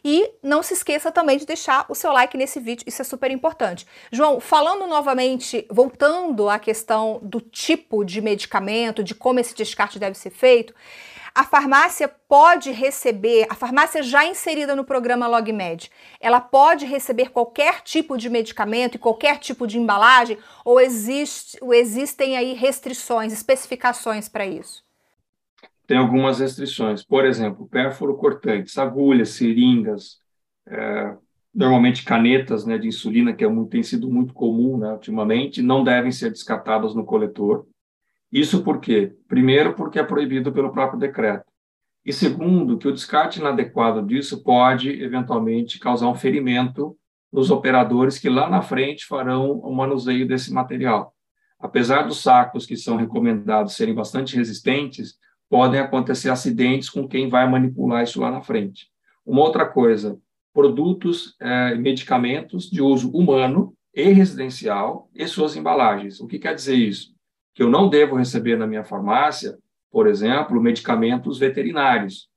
E 0.04 0.30
não 0.42 0.62
se 0.62 0.74
esqueça 0.74 1.10
também 1.10 1.38
de 1.38 1.44
deixar 1.44 1.84
o 1.88 1.94
seu 1.94 2.12
like 2.12 2.36
nesse 2.36 2.60
vídeo, 2.60 2.84
isso 2.86 3.02
é 3.02 3.04
super 3.04 3.32
importante. 3.32 3.84
João, 4.12 4.38
falando 4.38 4.86
novamente, 4.86 5.66
voltando 5.68 6.48
à 6.48 6.56
questão 6.58 7.18
do 7.20 7.40
tipo 7.40 8.04
de 8.04 8.20
medicamento, 8.20 9.02
de 9.02 9.12
como 9.12 9.40
esse 9.40 9.54
descarte 9.54 9.98
deve 9.98 10.16
ser 10.16 10.30
feito, 10.30 10.72
a 11.38 11.44
farmácia 11.44 12.08
pode 12.08 12.72
receber, 12.72 13.46
a 13.48 13.54
farmácia 13.54 14.02
já 14.02 14.26
inserida 14.26 14.74
no 14.74 14.82
programa 14.82 15.28
LogMed, 15.28 15.88
ela 16.20 16.40
pode 16.40 16.84
receber 16.84 17.30
qualquer 17.30 17.80
tipo 17.82 18.18
de 18.18 18.28
medicamento 18.28 18.96
e 18.96 18.98
qualquer 18.98 19.38
tipo 19.38 19.64
de 19.64 19.78
embalagem 19.78 20.36
ou, 20.64 20.80
existe, 20.80 21.56
ou 21.62 21.72
existem 21.72 22.36
aí 22.36 22.54
restrições, 22.54 23.32
especificações 23.32 24.28
para 24.28 24.44
isso? 24.44 24.82
Tem 25.86 25.96
algumas 25.96 26.40
restrições. 26.40 27.04
Por 27.04 27.24
exemplo, 27.24 27.68
pérfuro 27.68 28.16
cortantes, 28.16 28.76
agulhas, 28.76 29.28
seringas, 29.28 30.18
é, 30.66 31.14
normalmente 31.54 32.04
canetas 32.04 32.66
né, 32.66 32.76
de 32.78 32.88
insulina, 32.88 33.32
que 33.32 33.44
é 33.44 33.48
muito, 33.48 33.70
tem 33.70 33.82
sido 33.84 34.10
muito 34.10 34.34
comum 34.34 34.76
né, 34.76 34.90
ultimamente, 34.90 35.62
não 35.62 35.84
devem 35.84 36.10
ser 36.10 36.30
descartadas 36.30 36.96
no 36.96 37.04
coletor. 37.04 37.64
Isso 38.30 38.62
por 38.62 38.80
quê? 38.80 39.14
Primeiro, 39.26 39.74
porque 39.74 39.98
é 39.98 40.04
proibido 40.04 40.52
pelo 40.52 40.72
próprio 40.72 40.98
decreto. 40.98 41.44
E 42.04 42.12
segundo, 42.12 42.78
que 42.78 42.88
o 42.88 42.92
descarte 42.92 43.40
inadequado 43.40 44.02
disso 44.02 44.42
pode, 44.42 44.90
eventualmente, 45.02 45.78
causar 45.78 46.08
um 46.08 46.14
ferimento 46.14 46.96
nos 47.32 47.50
operadores 47.50 48.18
que 48.18 48.28
lá 48.28 48.48
na 48.48 48.62
frente 48.62 49.06
farão 49.06 49.52
o 49.58 49.74
manuseio 49.74 50.26
desse 50.26 50.52
material. 50.52 51.14
Apesar 51.58 52.02
dos 52.02 52.22
sacos 52.22 52.64
que 52.64 52.76
são 52.76 52.96
recomendados 52.96 53.74
serem 53.74 53.94
bastante 53.94 54.36
resistentes, 54.36 55.18
podem 55.50 55.80
acontecer 55.80 56.30
acidentes 56.30 56.88
com 56.88 57.08
quem 57.08 57.28
vai 57.28 57.48
manipular 57.48 58.02
isso 58.02 58.20
lá 58.20 58.30
na 58.30 58.40
frente. 58.40 58.86
Uma 59.26 59.42
outra 59.42 59.66
coisa, 59.66 60.18
produtos 60.54 61.36
e 61.40 61.44
eh, 61.44 61.74
medicamentos 61.74 62.70
de 62.70 62.80
uso 62.80 63.10
humano 63.10 63.74
e 63.94 64.04
residencial 64.10 65.10
e 65.14 65.26
suas 65.26 65.56
embalagens. 65.56 66.20
O 66.20 66.26
que 66.26 66.38
quer 66.38 66.54
dizer 66.54 66.76
isso? 66.76 67.17
Que 67.54 67.62
eu 67.62 67.68
não 67.68 67.88
devo 67.88 68.16
receber 68.16 68.56
na 68.56 68.66
minha 68.66 68.84
farmácia, 68.84 69.58
por 69.90 70.06
exemplo, 70.06 70.60
medicamentos 70.60 71.38
veterinários. 71.38 72.28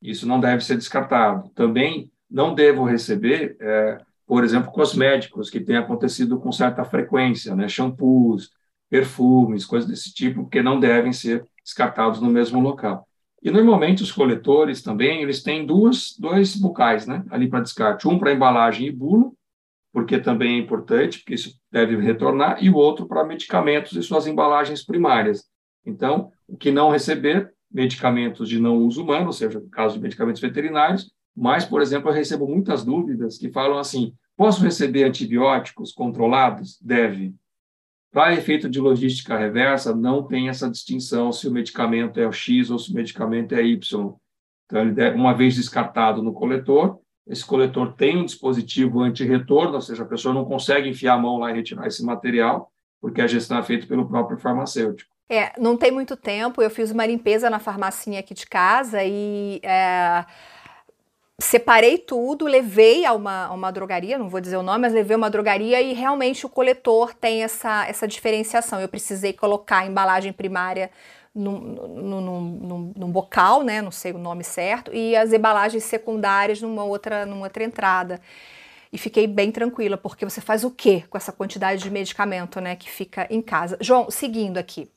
Isso 0.00 0.26
não 0.26 0.40
deve 0.40 0.64
ser 0.64 0.76
descartado. 0.76 1.48
Também 1.50 2.10
não 2.30 2.54
devo 2.54 2.84
receber, 2.84 3.56
é, 3.60 3.98
por 4.26 4.44
exemplo, 4.44 4.72
cosméticos, 4.72 5.48
que 5.48 5.60
tem 5.60 5.76
acontecido 5.76 6.38
com 6.38 6.50
certa 6.50 6.84
frequência, 6.84 7.54
né? 7.54 7.68
shampoos, 7.68 8.50
perfumes, 8.90 9.64
coisas 9.64 9.88
desse 9.88 10.12
tipo, 10.12 10.48
que 10.48 10.62
não 10.62 10.78
devem 10.78 11.12
ser 11.12 11.46
descartados 11.64 12.20
no 12.20 12.30
mesmo 12.30 12.60
local. 12.60 13.08
E 13.42 13.50
normalmente 13.50 14.02
os 14.02 14.12
coletores 14.12 14.82
também, 14.82 15.22
eles 15.22 15.42
têm 15.42 15.66
duas, 15.66 16.14
dois 16.18 16.54
bucais, 16.54 17.06
né, 17.06 17.24
ali 17.30 17.48
para 17.48 17.60
descarte, 17.60 18.06
um 18.06 18.18
para 18.18 18.32
embalagem 18.32 18.86
e 18.86 18.92
bulo 18.92 19.36
porque 19.92 20.18
também 20.18 20.56
é 20.56 20.58
importante, 20.58 21.18
porque 21.18 21.34
isso 21.34 21.54
deve 21.70 21.96
retornar, 21.96 22.62
e 22.64 22.70
o 22.70 22.76
outro 22.76 23.06
para 23.06 23.24
medicamentos 23.24 23.92
e 23.92 24.02
suas 24.02 24.26
embalagens 24.26 24.84
primárias. 24.84 25.44
Então, 25.84 26.32
o 26.48 26.56
que 26.56 26.70
não 26.70 26.90
receber, 26.90 27.52
medicamentos 27.70 28.48
de 28.48 28.58
não 28.58 28.78
uso 28.78 29.02
humano, 29.02 29.26
ou 29.26 29.32
seja, 29.32 29.60
no 29.60 29.68
caso 29.68 29.96
de 29.96 30.02
medicamentos 30.02 30.40
veterinários, 30.40 31.12
mas, 31.34 31.64
por 31.64 31.80
exemplo, 31.80 32.10
eu 32.10 32.14
recebo 32.14 32.46
muitas 32.46 32.84
dúvidas 32.84 33.38
que 33.38 33.50
falam 33.50 33.78
assim: 33.78 34.14
posso 34.36 34.62
receber 34.62 35.04
antibióticos 35.04 35.92
controlados? 35.92 36.78
Deve. 36.80 37.34
Para 38.10 38.34
efeito 38.34 38.68
de 38.68 38.78
logística 38.78 39.38
reversa, 39.38 39.96
não 39.96 40.22
tem 40.22 40.50
essa 40.50 40.70
distinção 40.70 41.32
se 41.32 41.48
o 41.48 41.50
medicamento 41.50 42.20
é 42.20 42.26
o 42.26 42.32
X 42.32 42.70
ou 42.70 42.78
se 42.78 42.92
o 42.92 42.94
medicamento 42.94 43.54
é 43.54 43.62
Y. 43.62 44.14
Então, 44.66 44.82
ele 44.82 44.92
deve, 44.92 45.16
uma 45.16 45.32
vez 45.32 45.54
descartado 45.54 46.22
no 46.22 46.34
coletor, 46.34 47.00
esse 47.26 47.44
coletor 47.44 47.92
tem 47.94 48.16
um 48.16 48.24
dispositivo 48.24 49.00
anti-retorno, 49.00 49.74
ou 49.74 49.80
seja, 49.80 50.02
a 50.02 50.06
pessoa 50.06 50.34
não 50.34 50.44
consegue 50.44 50.88
enfiar 50.88 51.14
a 51.14 51.18
mão 51.18 51.38
lá 51.38 51.50
e 51.50 51.54
retirar 51.54 51.86
esse 51.86 52.04
material, 52.04 52.70
porque 53.00 53.20
a 53.20 53.26
gestão 53.26 53.58
é 53.58 53.62
feita 53.62 53.86
pelo 53.86 54.08
próprio 54.08 54.38
farmacêutico. 54.38 55.10
É, 55.28 55.52
não 55.58 55.76
tem 55.76 55.90
muito 55.90 56.16
tempo, 56.16 56.60
eu 56.60 56.68
fiz 56.68 56.90
uma 56.90 57.06
limpeza 57.06 57.48
na 57.48 57.58
farmacinha 57.58 58.20
aqui 58.20 58.34
de 58.34 58.46
casa 58.46 59.02
e 59.02 59.60
é, 59.62 60.26
separei 61.40 61.96
tudo, 61.96 62.44
levei 62.44 63.04
a 63.06 63.12
uma, 63.12 63.46
a 63.46 63.52
uma 63.52 63.70
drogaria, 63.70 64.18
não 64.18 64.28
vou 64.28 64.40
dizer 64.40 64.56
o 64.56 64.62
nome, 64.62 64.80
mas 64.80 64.92
levei 64.92 65.16
uma 65.16 65.30
drogaria 65.30 65.80
e 65.80 65.92
realmente 65.92 66.44
o 66.44 66.48
coletor 66.48 67.14
tem 67.14 67.42
essa, 67.42 67.86
essa 67.86 68.06
diferenciação. 68.06 68.80
Eu 68.80 68.88
precisei 68.88 69.32
colocar 69.32 69.78
a 69.78 69.86
embalagem 69.86 70.32
primária 70.32 70.90
num, 71.34 71.58
num, 71.60 72.20
num, 72.20 72.92
num, 72.96 73.10
bocal, 73.10 73.62
né, 73.62 73.80
não 73.80 73.90
sei 73.90 74.12
o 74.12 74.18
nome 74.18 74.44
certo, 74.44 74.92
e 74.94 75.16
as 75.16 75.32
embalagens 75.32 75.84
secundárias 75.84 76.60
numa 76.60 76.84
outra, 76.84 77.24
numa 77.24 77.44
outra 77.44 77.64
entrada. 77.64 78.20
E 78.92 78.98
fiquei 78.98 79.26
bem 79.26 79.50
tranquila, 79.50 79.96
porque 79.96 80.24
você 80.24 80.40
faz 80.40 80.64
o 80.64 80.70
quê 80.70 81.04
com 81.08 81.16
essa 81.16 81.32
quantidade 81.32 81.82
de 81.82 81.90
medicamento, 81.90 82.60
né, 82.60 82.76
que 82.76 82.90
fica 82.90 83.26
em 83.30 83.40
casa? 83.40 83.78
João, 83.80 84.10
seguindo 84.10 84.58
aqui. 84.58 84.90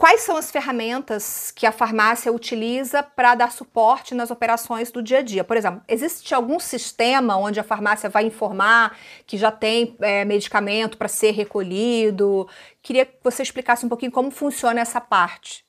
Quais 0.00 0.22
são 0.22 0.38
as 0.38 0.50
ferramentas 0.50 1.52
que 1.54 1.66
a 1.66 1.70
farmácia 1.70 2.32
utiliza 2.32 3.02
para 3.02 3.34
dar 3.34 3.52
suporte 3.52 4.14
nas 4.14 4.30
operações 4.30 4.90
do 4.90 5.02
dia 5.02 5.18
a 5.18 5.22
dia? 5.22 5.44
Por 5.44 5.58
exemplo, 5.58 5.82
existe 5.86 6.34
algum 6.34 6.58
sistema 6.58 7.36
onde 7.36 7.60
a 7.60 7.62
farmácia 7.62 8.08
vai 8.08 8.24
informar 8.24 8.96
que 9.26 9.36
já 9.36 9.50
tem 9.50 9.94
é, 10.00 10.24
medicamento 10.24 10.96
para 10.96 11.06
ser 11.06 11.32
recolhido? 11.32 12.48
Queria 12.80 13.04
que 13.04 13.18
você 13.22 13.42
explicasse 13.42 13.84
um 13.84 13.90
pouquinho 13.90 14.10
como 14.10 14.30
funciona 14.30 14.80
essa 14.80 15.02
parte. 15.02 15.66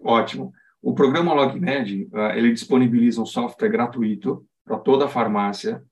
Ótimo. 0.00 0.52
O 0.82 0.92
programa 0.92 1.32
LogMed 1.32 2.08
ah, 2.14 2.36
ele 2.36 2.52
disponibiliza 2.52 3.22
um 3.22 3.26
software 3.26 3.68
gratuito 3.68 4.44
para 4.64 4.76
toda 4.76 5.04
a 5.04 5.08
farmácia. 5.08 5.84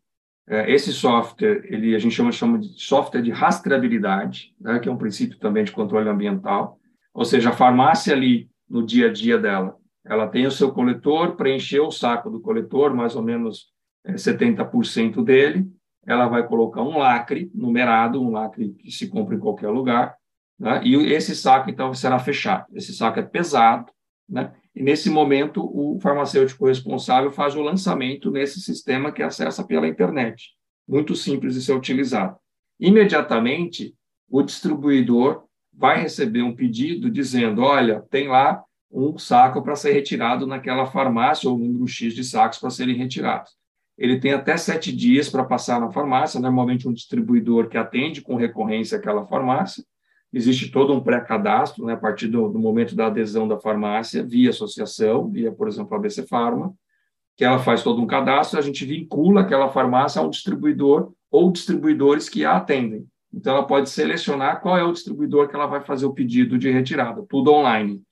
É, 0.48 0.68
esse 0.72 0.92
software 0.92 1.62
ele 1.66 1.94
a 1.94 2.00
gente 2.00 2.16
chama, 2.16 2.32
chama 2.32 2.58
de 2.58 2.66
software 2.82 3.22
de 3.22 3.30
rastreabilidade, 3.30 4.52
né, 4.60 4.80
que 4.80 4.88
é 4.88 4.92
um 4.92 4.98
princípio 4.98 5.38
também 5.38 5.62
de 5.62 5.70
controle 5.70 6.08
ambiental 6.08 6.80
ou 7.16 7.24
seja, 7.24 7.48
a 7.48 7.52
farmácia 7.52 8.12
ali, 8.14 8.46
no 8.68 8.84
dia 8.84 9.08
a 9.08 9.12
dia 9.12 9.38
dela, 9.38 9.74
ela 10.04 10.28
tem 10.28 10.46
o 10.46 10.50
seu 10.50 10.70
coletor, 10.70 11.34
preencheu 11.34 11.86
o 11.86 11.90
saco 11.90 12.28
do 12.28 12.42
coletor, 12.42 12.94
mais 12.94 13.16
ou 13.16 13.22
menos 13.22 13.72
é, 14.04 14.12
70% 14.12 15.24
dele, 15.24 15.66
ela 16.06 16.28
vai 16.28 16.46
colocar 16.46 16.82
um 16.82 16.98
lacre 16.98 17.50
numerado, 17.54 18.22
um 18.22 18.30
lacre 18.30 18.74
que 18.74 18.90
se 18.90 19.08
compra 19.08 19.34
em 19.34 19.38
qualquer 19.38 19.70
lugar, 19.70 20.14
né? 20.60 20.82
e 20.84 20.94
esse 21.10 21.34
saco, 21.34 21.70
então, 21.70 21.94
será 21.94 22.18
fechado. 22.18 22.66
Esse 22.74 22.92
saco 22.92 23.18
é 23.18 23.22
pesado, 23.22 23.90
né? 24.28 24.52
e 24.74 24.82
nesse 24.82 25.08
momento 25.08 25.64
o 25.64 25.98
farmacêutico 25.98 26.66
responsável 26.66 27.30
faz 27.30 27.56
o 27.56 27.62
lançamento 27.62 28.30
nesse 28.30 28.60
sistema 28.60 29.10
que 29.10 29.22
acessa 29.22 29.64
pela 29.64 29.88
internet. 29.88 30.50
Muito 30.86 31.14
simples 31.14 31.54
de 31.54 31.62
ser 31.62 31.72
utilizado. 31.72 32.36
Imediatamente, 32.78 33.94
o 34.28 34.42
distribuidor 34.42 35.45
vai 35.76 36.00
receber 36.00 36.42
um 36.42 36.54
pedido 36.54 37.10
dizendo: 37.10 37.62
olha, 37.62 38.02
tem 38.10 38.28
lá 38.28 38.62
um 38.90 39.18
saco 39.18 39.62
para 39.62 39.76
ser 39.76 39.92
retirado 39.92 40.46
naquela 40.46 40.86
farmácia, 40.86 41.50
ou 41.50 41.56
um 41.56 41.60
número 41.60 41.86
X 41.86 42.14
de 42.14 42.24
sacos 42.24 42.58
para 42.58 42.70
serem 42.70 42.96
retirados. 42.96 43.52
Ele 43.98 44.18
tem 44.18 44.32
até 44.32 44.56
sete 44.56 44.94
dias 44.94 45.28
para 45.28 45.44
passar 45.44 45.80
na 45.80 45.90
farmácia, 45.90 46.40
normalmente 46.40 46.88
um 46.88 46.92
distribuidor 46.92 47.68
que 47.68 47.78
atende 47.78 48.20
com 48.20 48.36
recorrência 48.36 48.98
aquela 48.98 49.26
farmácia. 49.26 49.84
Existe 50.32 50.70
todo 50.70 50.92
um 50.92 51.00
pré-cadastro, 51.00 51.86
né, 51.86 51.94
a 51.94 51.96
partir 51.96 52.28
do, 52.28 52.48
do, 52.48 52.58
momento 52.58 52.94
da 52.94 53.06
adesão 53.06 53.48
da 53.48 53.58
farmácia, 53.58 54.24
via 54.24 54.50
associação, 54.50 55.30
via, 55.30 55.50
por 55.50 55.66
exemplo, 55.66 55.96
a 55.96 55.98
BC 55.98 56.26
Farma, 56.26 56.74
que 57.36 57.44
ela 57.44 57.58
faz 57.58 57.82
todo 57.82 58.02
um 58.02 58.06
cadastro, 58.06 58.58
a 58.58 58.62
gente 58.62 58.84
vincula 58.84 59.42
aquela 59.42 59.68
farmácia 59.68 60.20
a 60.20 60.24
um 60.24 60.30
distribuidor 60.30 61.12
ou 61.30 61.50
distribuidores 61.50 62.28
que 62.28 62.44
a 62.44 62.56
atendem 62.56 63.06
Então, 63.36 63.54
ela 63.54 63.66
pode 63.66 63.90
selecionar 63.90 64.62
qual 64.62 64.78
é 64.78 64.82
o 64.82 64.92
distribuidor 64.92 65.46
que 65.46 65.54
ela 65.54 65.66
vai 65.66 65.82
fazer 65.82 66.06
o 66.06 66.14
pedido 66.14 66.58
de 66.58 66.70
retirada, 66.70 67.22
tudo 67.28 67.52
online. 67.52 68.02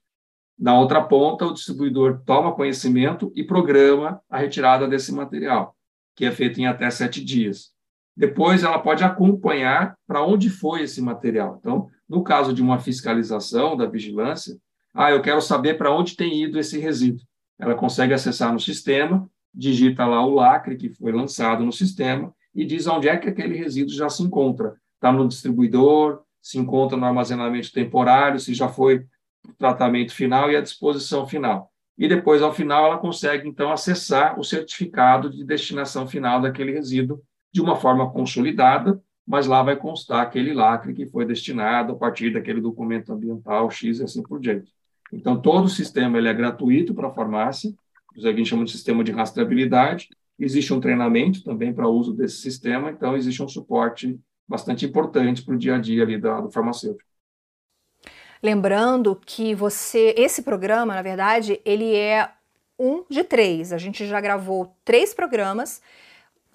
Na 0.58 0.78
outra 0.78 1.02
ponta, 1.02 1.46
o 1.46 1.54
distribuidor 1.54 2.20
toma 2.26 2.54
conhecimento 2.54 3.32
e 3.34 3.42
programa 3.42 4.20
a 4.28 4.36
retirada 4.36 4.86
desse 4.86 5.12
material, 5.12 5.74
que 6.14 6.26
é 6.26 6.30
feito 6.30 6.60
em 6.60 6.66
até 6.66 6.90
sete 6.90 7.24
dias. 7.24 7.72
Depois, 8.14 8.62
ela 8.62 8.78
pode 8.78 9.02
acompanhar 9.02 9.96
para 10.06 10.22
onde 10.22 10.50
foi 10.50 10.82
esse 10.82 11.00
material. 11.00 11.56
Então, 11.58 11.88
no 12.06 12.22
caso 12.22 12.52
de 12.52 12.60
uma 12.60 12.78
fiscalização 12.78 13.78
da 13.78 13.86
vigilância, 13.86 14.58
ah, 14.92 15.10
eu 15.10 15.22
quero 15.22 15.40
saber 15.40 15.78
para 15.78 15.90
onde 15.90 16.16
tem 16.16 16.44
ido 16.44 16.58
esse 16.58 16.78
resíduo. 16.78 17.26
Ela 17.58 17.74
consegue 17.74 18.12
acessar 18.12 18.52
no 18.52 18.60
sistema, 18.60 19.26
digita 19.54 20.04
lá 20.04 20.24
o 20.24 20.34
lacre 20.34 20.76
que 20.76 20.90
foi 20.90 21.12
lançado 21.12 21.64
no 21.64 21.72
sistema 21.72 22.30
e 22.54 22.64
diz 22.66 22.86
onde 22.86 23.08
é 23.08 23.16
que 23.16 23.28
aquele 23.28 23.56
resíduo 23.56 23.94
já 23.94 24.10
se 24.10 24.22
encontra. 24.22 24.76
Está 25.04 25.12
no 25.12 25.28
distribuidor, 25.28 26.22
se 26.40 26.58
encontra 26.58 26.96
no 26.96 27.04
armazenamento 27.04 27.70
temporário, 27.70 28.40
se 28.40 28.54
já 28.54 28.70
foi 28.70 29.06
o 29.46 29.52
tratamento 29.52 30.14
final 30.14 30.50
e 30.50 30.56
a 30.56 30.62
disposição 30.62 31.26
final. 31.26 31.70
E 31.98 32.08
depois, 32.08 32.40
ao 32.40 32.54
final, 32.54 32.86
ela 32.86 32.96
consegue, 32.96 33.46
então, 33.46 33.70
acessar 33.70 34.40
o 34.40 34.42
certificado 34.42 35.28
de 35.28 35.44
destinação 35.44 36.08
final 36.08 36.40
daquele 36.40 36.72
resíduo 36.72 37.20
de 37.52 37.60
uma 37.60 37.76
forma 37.76 38.10
consolidada, 38.10 38.98
mas 39.26 39.46
lá 39.46 39.62
vai 39.62 39.76
constar 39.76 40.22
aquele 40.22 40.54
lacre 40.54 40.94
que 40.94 41.04
foi 41.04 41.26
destinado 41.26 41.92
a 41.92 41.96
partir 41.96 42.32
daquele 42.32 42.62
documento 42.62 43.12
ambiental 43.12 43.70
X 43.70 43.98
e 43.98 44.04
assim 44.04 44.22
por 44.22 44.40
diante. 44.40 44.72
Então, 45.12 45.38
todo 45.38 45.66
o 45.66 45.68
sistema 45.68 46.16
ele 46.16 46.28
é 46.28 46.32
gratuito 46.32 46.94
para 46.94 47.08
a 47.08 47.12
farmácia, 47.12 47.74
a 48.16 48.20
gente 48.20 48.46
chama 48.46 48.64
de 48.64 48.70
sistema 48.70 49.04
de 49.04 49.12
rastreabilidade, 49.12 50.08
existe 50.38 50.72
um 50.72 50.80
treinamento 50.80 51.44
também 51.44 51.74
para 51.74 51.86
uso 51.86 52.14
desse 52.14 52.38
sistema, 52.38 52.90
então 52.90 53.14
existe 53.14 53.42
um 53.42 53.48
suporte 53.48 54.18
bastante 54.48 54.84
importante 54.84 55.42
para 55.42 55.54
o 55.54 55.58
dia 55.58 55.76
a 55.76 55.78
dia 55.80 56.02
ali 56.02 56.18
do, 56.18 56.42
do 56.42 56.50
farmacêutico. 56.50 57.08
Lembrando 58.42 59.18
que 59.24 59.54
você, 59.54 60.14
esse 60.18 60.42
programa, 60.42 60.94
na 60.94 61.02
verdade, 61.02 61.60
ele 61.64 61.96
é 61.96 62.30
um 62.78 63.04
de 63.08 63.24
três. 63.24 63.72
A 63.72 63.78
gente 63.78 64.06
já 64.06 64.20
gravou 64.20 64.76
três 64.84 65.14
programas 65.14 65.80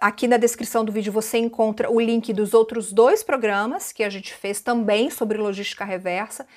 Aqui 0.01 0.27
na 0.27 0.37
descrição 0.37 0.85
do 0.85 0.91
vídeo 0.91 1.11
você 1.11 1.37
encontra 1.37 1.91
o 1.91 1.99
link 1.99 2.31
dos 2.31 2.53
outros 2.53 2.93
dois 2.93 3.21
programas 3.21 3.91
que 3.91 4.03
a 4.03 4.09
gente 4.09 4.33
fez 4.33 4.61
também 4.61 5.09
sobre 5.09 5.37
logística 5.37 5.83
reversa. 5.83 6.47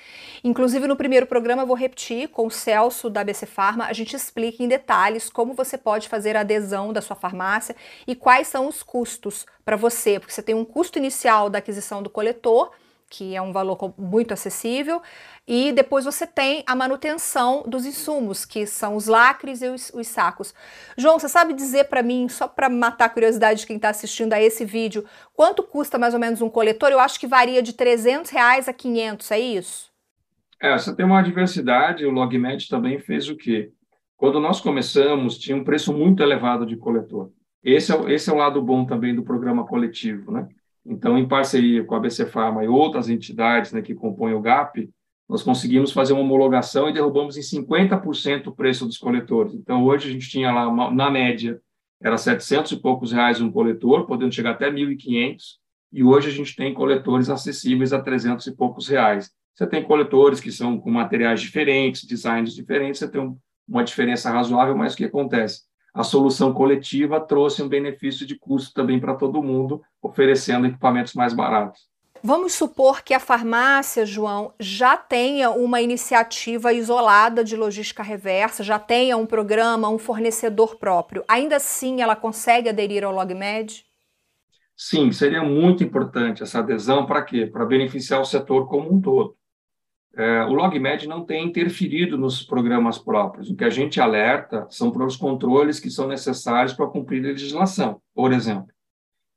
Inclusive 0.43 0.87
no 0.87 0.95
primeiro 0.95 1.25
programa 1.25 1.65
vou 1.65 1.75
repetir 1.75 2.29
com 2.29 2.47
o 2.47 2.51
Celso 2.51 3.09
da 3.09 3.23
BC 3.23 3.45
Farma, 3.45 3.85
a 3.85 3.93
gente 3.93 4.15
explica 4.15 4.63
em 4.63 4.67
detalhes 4.67 5.29
como 5.29 5.53
você 5.53 5.77
pode 5.77 6.07
fazer 6.07 6.37
a 6.37 6.41
adesão 6.41 6.93
da 6.93 7.01
sua 7.01 7.15
farmácia 7.15 7.75
e 8.07 8.15
quais 8.15 8.47
são 8.47 8.67
os 8.67 8.81
custos 8.81 9.45
para 9.65 9.75
você, 9.75 10.19
porque 10.19 10.33
você 10.33 10.41
tem 10.41 10.55
um 10.55 10.65
custo 10.65 10.97
inicial 10.97 11.49
da 11.49 11.59
aquisição 11.59 12.01
do 12.01 12.09
coletor, 12.09 12.71
que 13.13 13.35
é 13.35 13.41
um 13.41 13.53
valor 13.53 13.93
muito 13.95 14.33
acessível, 14.33 14.99
e 15.47 15.71
depois 15.71 16.03
você 16.03 16.25
tem 16.25 16.63
a 16.65 16.75
manutenção 16.75 17.63
dos 17.67 17.85
insumos, 17.85 18.43
que 18.43 18.65
são 18.65 18.95
os 18.95 19.05
lacres 19.05 19.61
e 19.61 19.67
os, 19.67 19.91
os 19.93 20.07
sacos. 20.07 20.51
João, 20.97 21.19
você 21.19 21.29
sabe 21.29 21.53
dizer 21.53 21.89
para 21.89 22.01
mim, 22.01 22.27
só 22.27 22.47
para 22.47 22.69
matar 22.69 23.05
a 23.05 23.09
curiosidade 23.09 23.59
de 23.59 23.67
quem 23.67 23.75
está 23.75 23.89
assistindo 23.89 24.33
a 24.33 24.41
esse 24.41 24.65
vídeo, 24.65 25.05
quanto 25.35 25.61
custa 25.61 25.99
mais 25.99 26.15
ou 26.15 26.19
menos 26.19 26.41
um 26.41 26.49
coletor? 26.49 26.89
Eu 26.89 26.99
acho 26.99 27.19
que 27.19 27.27
varia 27.27 27.61
de 27.61 27.73
300 27.73 28.31
reais 28.31 28.67
a 28.67 28.73
500, 28.73 29.29
é 29.29 29.39
isso? 29.39 29.91
É, 30.59 30.75
você 30.75 30.95
tem 30.95 31.05
uma 31.05 31.21
diversidade, 31.21 32.05
o 32.05 32.11
LogMed 32.11 32.67
também 32.67 32.97
fez 32.97 33.29
o 33.29 33.35
quê? 33.35 33.71
Quando 34.17 34.39
nós 34.39 34.59
começamos, 34.59 35.37
tinha 35.37 35.55
um 35.55 35.63
preço 35.63 35.93
muito 35.93 36.23
elevado 36.23 36.65
de 36.65 36.77
coletor. 36.77 37.31
Esse 37.63 37.93
é, 37.93 38.11
esse 38.11 38.29
é 38.29 38.33
o 38.33 38.37
lado 38.37 38.59
bom 38.59 38.85
também 38.85 39.13
do 39.13 39.21
programa 39.21 39.67
coletivo, 39.67 40.31
né? 40.31 40.47
Então, 40.85 41.17
em 41.17 41.27
parceria 41.27 41.83
com 41.83 41.95
a 41.95 41.99
BC 41.99 42.25
Pharma 42.25 42.63
e 42.63 42.67
outras 42.67 43.09
entidades 43.09 43.71
né, 43.71 43.81
que 43.81 43.95
compõem 43.95 44.33
o 44.33 44.41
GAP, 44.41 44.89
nós 45.29 45.41
conseguimos 45.41 45.91
fazer 45.91 46.13
uma 46.13 46.21
homologação 46.21 46.89
e 46.89 46.93
derrubamos 46.93 47.37
em 47.37 47.41
50% 47.41 48.47
o 48.47 48.55
preço 48.55 48.85
dos 48.85 48.97
coletores. 48.97 49.53
Então, 49.53 49.83
hoje 49.83 50.09
a 50.09 50.11
gente 50.11 50.29
tinha 50.29 50.51
lá, 50.51 50.91
na 50.91 51.09
média, 51.09 51.59
era 52.01 52.17
700 52.17 52.73
e 52.73 52.81
poucos 52.81 53.13
reais 53.13 53.39
um 53.39 53.51
coletor, 53.51 54.05
podendo 54.05 54.33
chegar 54.33 54.51
até 54.51 54.69
1.500, 54.69 55.57
e 55.91 56.03
hoje 56.03 56.27
a 56.27 56.31
gente 56.31 56.55
tem 56.55 56.73
coletores 56.73 57.29
acessíveis 57.29 57.93
a 57.93 58.01
300 58.01 58.45
e 58.47 58.55
poucos 58.55 58.89
reais. 58.89 59.31
Você 59.55 59.65
tem 59.67 59.83
coletores 59.83 60.39
que 60.41 60.51
são 60.51 60.79
com 60.79 60.91
materiais 60.91 61.39
diferentes, 61.39 62.03
designs 62.03 62.53
diferentes, 62.53 62.99
você 62.99 63.07
tem 63.07 63.21
um, 63.21 63.37
uma 63.67 63.83
diferença 63.83 64.29
razoável, 64.31 64.75
mas 64.75 64.93
o 64.93 64.97
que 64.97 65.05
acontece? 65.05 65.61
A 65.93 66.03
solução 66.03 66.53
coletiva 66.53 67.19
trouxe 67.19 67.61
um 67.61 67.67
benefício 67.67 68.25
de 68.25 68.35
custo 68.35 68.73
também 68.73 68.99
para 68.99 69.13
todo 69.13 69.43
mundo, 69.43 69.81
oferecendo 70.01 70.65
equipamentos 70.65 71.13
mais 71.13 71.33
baratos. 71.33 71.87
Vamos 72.25 72.53
supor 72.53 73.03
que 73.03 73.13
a 73.13 73.19
farmácia, 73.19 74.05
João, 74.05 74.53
já 74.57 74.95
tenha 74.95 75.51
uma 75.51 75.81
iniciativa 75.81 76.71
isolada 76.71 77.43
de 77.43 77.55
logística 77.55 78.01
reversa, 78.01 78.63
já 78.63 78.79
tenha 78.79 79.17
um 79.17 79.25
programa, 79.25 79.89
um 79.89 79.99
fornecedor 79.99 80.77
próprio. 80.77 81.23
Ainda 81.27 81.57
assim, 81.57 82.01
ela 82.01 82.15
consegue 82.15 82.69
aderir 82.69 83.03
ao 83.03 83.13
LogMed? 83.13 83.85
Sim, 84.75 85.11
seria 85.11 85.43
muito 85.43 85.83
importante 85.83 86.41
essa 86.41 86.59
adesão 86.59 87.05
para 87.05 87.21
quê? 87.21 87.45
Para 87.45 87.65
beneficiar 87.65 88.21
o 88.21 88.25
setor 88.25 88.67
como 88.67 88.91
um 88.91 89.01
todo. 89.01 89.35
É, 90.15 90.43
o 90.43 90.53
LogMed 90.53 91.07
não 91.07 91.25
tem 91.25 91.47
interferido 91.47 92.17
nos 92.17 92.43
programas 92.43 92.99
próprios. 92.99 93.49
O 93.49 93.55
que 93.55 93.63
a 93.63 93.69
gente 93.69 93.99
alerta 93.99 94.67
são 94.69 94.91
para 94.91 95.05
os 95.05 95.15
controles 95.15 95.79
que 95.79 95.89
são 95.89 96.07
necessários 96.07 96.73
para 96.73 96.87
cumprir 96.87 97.23
a 97.23 97.29
legislação, 97.29 97.99
por 98.13 98.31
exemplo. 98.31 98.67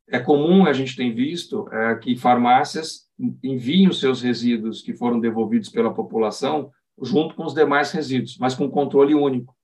É 0.09 0.19
comum, 0.19 0.67
a 0.67 0.73
gente 0.73 0.95
tem 0.95 1.15
visto, 1.15 1.67
é, 1.73 1.95
que 1.97 2.17
farmácias 2.17 3.07
enviem 3.43 3.89
os 3.89 3.99
seus 3.99 4.21
resíduos 4.21 4.83
que 4.83 4.93
foram 4.93 5.19
devolvidos 5.19 5.71
pela 5.71 5.93
população 5.93 6.71
junto 7.03 7.35
com 7.35 7.45
os 7.45 7.55
demais 7.55 7.91
resíduos, 7.91 8.37
mas 8.39 8.55
com 8.55 8.71
controle 8.71 9.15
único. 9.15 9.55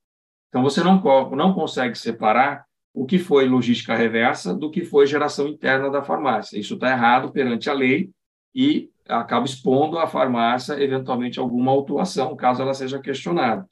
Então, 0.49 0.61
você 0.61 0.83
não, 0.83 1.01
não 1.31 1.53
consegue 1.53 1.97
separar 1.97 2.65
o 2.93 3.05
que 3.05 3.17
foi 3.17 3.47
logística 3.47 3.95
reversa 3.95 4.53
do 4.53 4.69
que 4.69 4.85
foi 4.85 5.07
geração 5.07 5.47
interna 5.47 5.89
da 5.89 6.03
farmácia. 6.03 6.59
Isso 6.59 6.75
está 6.75 6.91
errado 6.91 7.31
perante 7.31 7.69
a 7.69 7.73
lei 7.73 8.11
e 8.53 8.89
acaba 9.07 9.45
expondo 9.45 9.97
a 9.97 10.07
farmácia, 10.07 10.81
eventualmente, 10.81 11.39
alguma 11.39 11.71
autuação, 11.71 12.35
caso 12.35 12.61
ela 12.61 12.73
seja 12.73 12.99
questionada. 12.99 13.65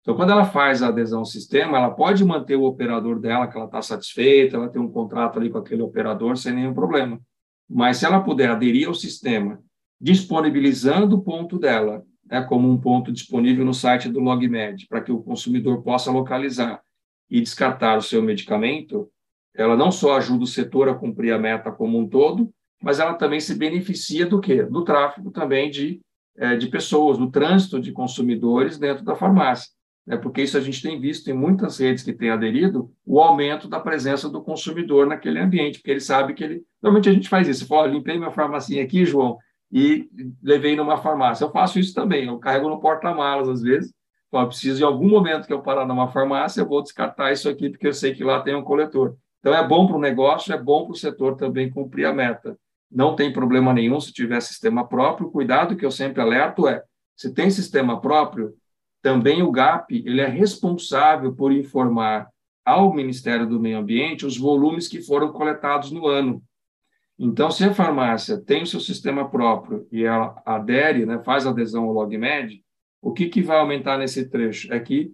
Então, 0.00 0.16
quando 0.16 0.32
ela 0.32 0.44
faz 0.44 0.82
a 0.82 0.88
adesão 0.88 1.20
ao 1.20 1.24
sistema, 1.24 1.76
ela 1.76 1.90
pode 1.90 2.24
manter 2.24 2.56
o 2.56 2.64
operador 2.64 3.20
dela, 3.20 3.46
que 3.46 3.56
ela 3.56 3.66
está 3.66 3.82
satisfeita, 3.82 4.56
ela 4.56 4.68
tem 4.68 4.80
um 4.80 4.90
contrato 4.90 5.38
ali 5.38 5.50
com 5.50 5.58
aquele 5.58 5.82
operador 5.82 6.36
sem 6.36 6.54
nenhum 6.54 6.72
problema. 6.72 7.20
Mas 7.68 7.98
se 7.98 8.06
ela 8.06 8.20
puder 8.20 8.50
aderir 8.50 8.88
ao 8.88 8.94
sistema, 8.94 9.60
disponibilizando 10.00 11.16
o 11.16 11.22
ponto 11.22 11.58
dela, 11.58 12.02
né, 12.24 12.42
como 12.42 12.70
um 12.70 12.78
ponto 12.78 13.12
disponível 13.12 13.64
no 13.64 13.74
site 13.74 14.08
do 14.08 14.20
LogMed, 14.20 14.86
para 14.88 15.02
que 15.02 15.12
o 15.12 15.22
consumidor 15.22 15.82
possa 15.82 16.10
localizar 16.10 16.80
e 17.28 17.40
descartar 17.40 17.98
o 17.98 18.02
seu 18.02 18.22
medicamento, 18.22 19.10
ela 19.54 19.76
não 19.76 19.90
só 19.90 20.16
ajuda 20.16 20.44
o 20.44 20.46
setor 20.46 20.88
a 20.88 20.94
cumprir 20.94 21.32
a 21.32 21.38
meta 21.38 21.70
como 21.70 21.98
um 21.98 22.08
todo, 22.08 22.50
mas 22.82 23.00
ela 23.00 23.14
também 23.14 23.40
se 23.40 23.54
beneficia 23.54 24.26
do 24.26 24.40
quê? 24.40 24.62
Do 24.62 24.84
tráfego 24.84 25.30
também 25.30 25.70
de, 25.70 26.00
é, 26.36 26.56
de 26.56 26.68
pessoas, 26.68 27.18
do 27.18 27.30
trânsito 27.30 27.80
de 27.80 27.92
consumidores 27.92 28.78
dentro 28.78 29.04
da 29.04 29.14
farmácia 29.14 29.68
né, 30.08 30.16
porque 30.16 30.40
isso 30.40 30.56
a 30.56 30.60
gente 30.62 30.80
tem 30.80 30.98
visto 30.98 31.28
em 31.28 31.34
muitas 31.34 31.78
redes 31.78 32.02
que 32.02 32.14
têm 32.14 32.30
aderido, 32.30 32.90
o 33.04 33.20
aumento 33.20 33.68
da 33.68 33.78
presença 33.78 34.26
do 34.26 34.42
consumidor 34.42 35.06
naquele 35.06 35.38
ambiente, 35.38 35.80
porque 35.80 35.90
ele 35.90 36.00
sabe 36.00 36.32
que 36.32 36.42
ele. 36.42 36.62
Normalmente 36.82 37.10
a 37.10 37.12
gente 37.12 37.28
faz 37.28 37.46
isso. 37.46 37.66
Fala, 37.66 37.86
limpei 37.86 38.16
minha 38.16 38.30
farmacinha 38.30 38.82
aqui, 38.82 39.04
João, 39.04 39.36
e 39.70 40.08
levei 40.42 40.74
numa 40.74 40.96
farmácia. 40.96 41.44
Eu 41.44 41.50
faço 41.50 41.78
isso 41.78 41.94
também, 41.94 42.24
eu 42.24 42.38
carrego 42.38 42.70
no 42.70 42.80
porta-malas 42.80 43.50
às 43.50 43.60
vezes. 43.60 43.92
Falo, 44.30 44.48
preciso, 44.48 44.82
em 44.82 44.86
algum 44.86 45.10
momento 45.10 45.46
que 45.46 45.52
eu 45.52 45.60
parar 45.60 45.86
numa 45.86 46.08
farmácia, 46.08 46.62
eu 46.62 46.66
vou 46.66 46.82
descartar 46.82 47.30
isso 47.30 47.46
aqui, 47.46 47.68
porque 47.68 47.86
eu 47.86 47.92
sei 47.92 48.14
que 48.14 48.24
lá 48.24 48.40
tem 48.40 48.54
um 48.54 48.64
coletor. 48.64 49.14
Então, 49.40 49.54
é 49.54 49.66
bom 49.66 49.86
para 49.86 49.96
o 49.96 50.00
negócio, 50.00 50.54
é 50.54 50.58
bom 50.58 50.84
para 50.84 50.92
o 50.92 50.96
setor 50.96 51.36
também 51.36 51.70
cumprir 51.70 52.06
a 52.06 52.14
meta. 52.14 52.58
Não 52.90 53.14
tem 53.14 53.32
problema 53.32 53.72
nenhum 53.72 54.00
se 54.00 54.12
tiver 54.12 54.40
sistema 54.40 54.86
próprio. 54.86 55.30
Cuidado 55.30 55.76
que 55.76 55.84
eu 55.84 55.90
sempre 55.90 56.22
alerto 56.22 56.66
é: 56.66 56.82
se 57.16 57.32
tem 57.32 57.50
sistema 57.50 58.00
próprio, 58.00 58.54
também 59.02 59.42
o 59.42 59.50
GAP 59.50 60.02
ele 60.06 60.20
é 60.20 60.26
responsável 60.26 61.34
por 61.34 61.52
informar 61.52 62.28
ao 62.64 62.92
Ministério 62.92 63.46
do 63.46 63.60
Meio 63.60 63.78
Ambiente 63.78 64.26
os 64.26 64.36
volumes 64.36 64.88
que 64.88 65.00
foram 65.00 65.32
coletados 65.32 65.90
no 65.90 66.06
ano. 66.06 66.42
Então, 67.18 67.50
se 67.50 67.64
a 67.64 67.74
farmácia 67.74 68.38
tem 68.38 68.62
o 68.62 68.66
seu 68.66 68.78
sistema 68.78 69.28
próprio 69.28 69.88
e 69.90 70.04
ela 70.04 70.40
adere, 70.46 71.04
né, 71.04 71.20
faz 71.24 71.46
adesão 71.46 71.84
ao 71.84 71.92
LogMed, 71.92 72.62
o 73.02 73.12
que, 73.12 73.28
que 73.28 73.42
vai 73.42 73.58
aumentar 73.58 73.98
nesse 73.98 74.28
trecho? 74.28 74.72
É 74.72 74.78
que, 74.78 75.12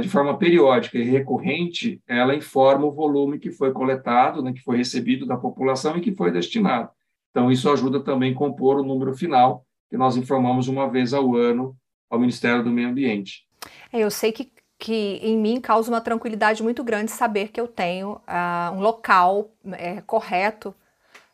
de 0.00 0.08
forma 0.08 0.38
periódica 0.38 0.96
e 0.96 1.02
recorrente, 1.02 2.00
ela 2.06 2.36
informa 2.36 2.86
o 2.86 2.92
volume 2.92 3.38
que 3.38 3.50
foi 3.50 3.72
coletado, 3.72 4.42
né, 4.42 4.52
que 4.52 4.62
foi 4.62 4.76
recebido 4.76 5.26
da 5.26 5.36
população 5.36 5.96
e 5.96 6.00
que 6.00 6.14
foi 6.14 6.30
destinado. 6.30 6.88
Então, 7.30 7.50
isso 7.50 7.70
ajuda 7.70 8.00
também 8.00 8.32
a 8.32 8.36
compor 8.36 8.78
o 8.78 8.84
número 8.84 9.14
final, 9.14 9.64
que 9.88 9.96
nós 9.96 10.16
informamos 10.16 10.68
uma 10.68 10.88
vez 10.88 11.12
ao 11.12 11.34
ano 11.34 11.76
ao 12.08 12.18
Ministério 12.18 12.62
do 12.62 12.70
Meio 12.70 12.88
Ambiente. 12.88 13.46
É, 13.92 14.00
eu 14.00 14.10
sei 14.10 14.32
que, 14.32 14.52
que 14.78 15.20
em 15.22 15.36
mim 15.36 15.60
causa 15.60 15.90
uma 15.90 16.00
tranquilidade 16.00 16.62
muito 16.62 16.82
grande 16.82 17.10
saber 17.10 17.48
que 17.48 17.60
eu 17.60 17.68
tenho 17.68 18.12
uh, 18.12 18.74
um 18.74 18.80
local 18.80 19.50
é, 19.72 20.00
correto 20.02 20.74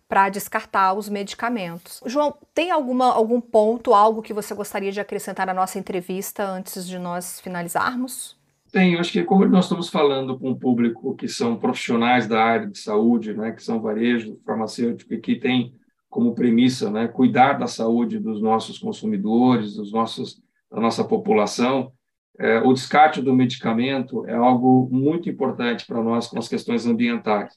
para 0.08 0.28
descartar 0.28 0.94
os 0.94 1.08
medicamentos. 1.08 2.00
João, 2.06 2.34
tem 2.54 2.70
alguma, 2.70 3.12
algum 3.12 3.40
ponto, 3.40 3.92
algo 3.92 4.22
que 4.22 4.32
você 4.32 4.54
gostaria 4.54 4.92
de 4.92 5.00
acrescentar 5.00 5.46
na 5.46 5.54
nossa 5.54 5.78
entrevista 5.78 6.44
antes 6.44 6.86
de 6.86 6.98
nós 6.98 7.40
finalizarmos? 7.40 8.36
Tem, 8.70 8.94
eu 8.94 9.00
acho 9.00 9.12
que 9.12 9.24
como 9.24 9.44
nós 9.46 9.64
estamos 9.64 9.88
falando 9.88 10.38
com 10.38 10.50
um 10.50 10.58
público 10.58 11.14
que 11.16 11.28
são 11.28 11.56
profissionais 11.56 12.26
da 12.26 12.42
área 12.42 12.66
de 12.66 12.78
saúde, 12.78 13.34
né, 13.34 13.52
que 13.52 13.62
são 13.62 13.80
varejo 13.80 14.38
farmacêutico 14.44 15.14
e 15.14 15.20
que 15.20 15.36
tem 15.36 15.72
como 16.08 16.34
premissa, 16.34 16.90
né, 16.90 17.08
cuidar 17.08 17.54
da 17.54 17.66
saúde 17.66 18.18
dos 18.18 18.40
nossos 18.40 18.78
consumidores, 18.78 19.74
dos 19.74 19.92
nossos 19.92 20.40
da 20.70 20.80
nossa 20.80 21.04
população, 21.04 21.92
é, 22.38 22.58
o 22.58 22.72
descarte 22.72 23.22
do 23.22 23.34
medicamento 23.34 24.26
é 24.26 24.34
algo 24.34 24.88
muito 24.90 25.28
importante 25.30 25.86
para 25.86 26.02
nós 26.02 26.26
com 26.26 26.38
as 26.38 26.48
questões 26.48 26.86
ambientais. 26.86 27.54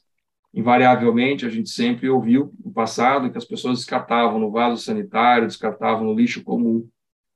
Invariavelmente, 0.52 1.46
a 1.46 1.48
gente 1.48 1.70
sempre 1.70 2.08
ouviu 2.08 2.52
no 2.64 2.72
passado 2.72 3.30
que 3.30 3.38
as 3.38 3.44
pessoas 3.44 3.78
descartavam 3.78 4.38
no 4.38 4.50
vaso 4.50 4.82
sanitário, 4.82 5.46
descartavam 5.46 6.04
no 6.04 6.14
lixo 6.14 6.42
comum, 6.42 6.88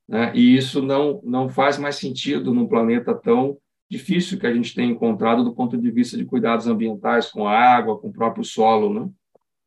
né? 0.08 0.32
E 0.34 0.56
isso 0.56 0.82
não 0.82 1.20
não 1.22 1.48
faz 1.48 1.78
mais 1.78 1.96
sentido 1.96 2.52
num 2.52 2.66
planeta 2.66 3.14
tão 3.14 3.56
difícil 3.88 4.38
que 4.38 4.46
a 4.46 4.52
gente 4.52 4.74
tem 4.74 4.90
encontrado 4.90 5.44
do 5.44 5.54
ponto 5.54 5.78
de 5.78 5.90
vista 5.90 6.16
de 6.16 6.24
cuidados 6.24 6.66
ambientais 6.66 7.30
com 7.30 7.46
a 7.46 7.56
água, 7.56 7.98
com 7.98 8.08
o 8.08 8.12
próprio 8.12 8.44
solo, 8.44 8.92
né? 8.92 9.08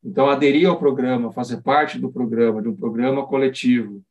Então, 0.04 0.30
aderir 0.30 0.68
ao 0.68 0.78
programa, 0.78 1.32
fazer 1.32 1.62
parte 1.62 2.00
do 2.00 2.12
programa, 2.12 2.62
de 2.62 2.70
um 2.70 2.76
programa 2.76 3.26
coletivo, 3.26 4.02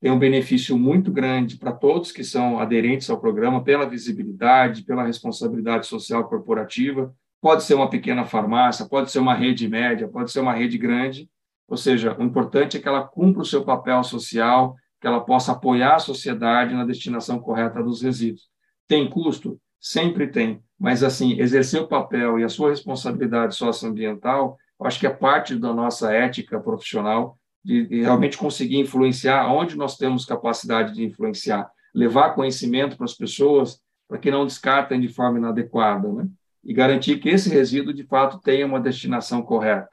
tem 0.00 0.10
um 0.10 0.18
benefício 0.18 0.76
muito 0.78 1.10
grande 1.10 1.56
para 1.56 1.72
todos 1.72 2.12
que 2.12 2.22
são 2.22 2.58
aderentes 2.58 3.08
ao 3.08 3.20
programa, 3.20 3.62
pela 3.62 3.88
visibilidade, 3.88 4.84
pela 4.84 5.04
responsabilidade 5.04 5.86
social 5.86 6.28
corporativa. 6.28 7.14
Pode 7.46 7.62
ser 7.62 7.74
uma 7.74 7.88
pequena 7.88 8.24
farmácia, 8.24 8.88
pode 8.88 9.08
ser 9.08 9.20
uma 9.20 9.32
rede 9.32 9.68
média, 9.68 10.08
pode 10.08 10.32
ser 10.32 10.40
uma 10.40 10.52
rede 10.52 10.76
grande. 10.76 11.30
Ou 11.68 11.76
seja, 11.76 12.16
o 12.18 12.22
importante 12.24 12.76
é 12.76 12.80
que 12.80 12.88
ela 12.88 13.06
cumpra 13.06 13.42
o 13.42 13.44
seu 13.44 13.64
papel 13.64 14.02
social, 14.02 14.74
que 15.00 15.06
ela 15.06 15.20
possa 15.20 15.52
apoiar 15.52 15.94
a 15.94 16.00
sociedade 16.00 16.74
na 16.74 16.84
destinação 16.84 17.38
correta 17.38 17.80
dos 17.80 18.02
resíduos. 18.02 18.48
Tem 18.88 19.08
custo? 19.08 19.60
Sempre 19.80 20.26
tem. 20.26 20.60
Mas, 20.76 21.04
assim, 21.04 21.38
exercer 21.38 21.80
o 21.80 21.86
papel 21.86 22.40
e 22.40 22.42
a 22.42 22.48
sua 22.48 22.70
responsabilidade 22.70 23.54
socioambiental, 23.54 24.58
eu 24.80 24.84
acho 24.84 24.98
que 24.98 25.06
é 25.06 25.10
parte 25.10 25.54
da 25.54 25.72
nossa 25.72 26.12
ética 26.12 26.58
profissional 26.58 27.38
de, 27.64 27.86
de 27.86 28.00
realmente 28.00 28.36
conseguir 28.36 28.80
influenciar 28.80 29.46
onde 29.52 29.76
nós 29.76 29.96
temos 29.96 30.24
capacidade 30.24 30.94
de 30.94 31.04
influenciar, 31.04 31.70
levar 31.94 32.34
conhecimento 32.34 32.96
para 32.96 33.04
as 33.04 33.14
pessoas 33.14 33.80
para 34.08 34.18
que 34.18 34.32
não 34.32 34.44
descartem 34.44 35.00
de 35.00 35.06
forma 35.06 35.38
inadequada, 35.38 36.12
né? 36.12 36.26
E 36.66 36.74
garantir 36.74 37.20
que 37.20 37.28
esse 37.28 37.48
resíduo, 37.48 37.94
de 37.94 38.02
fato, 38.02 38.40
tenha 38.40 38.66
uma 38.66 38.80
destinação 38.80 39.40
correta. 39.40 39.88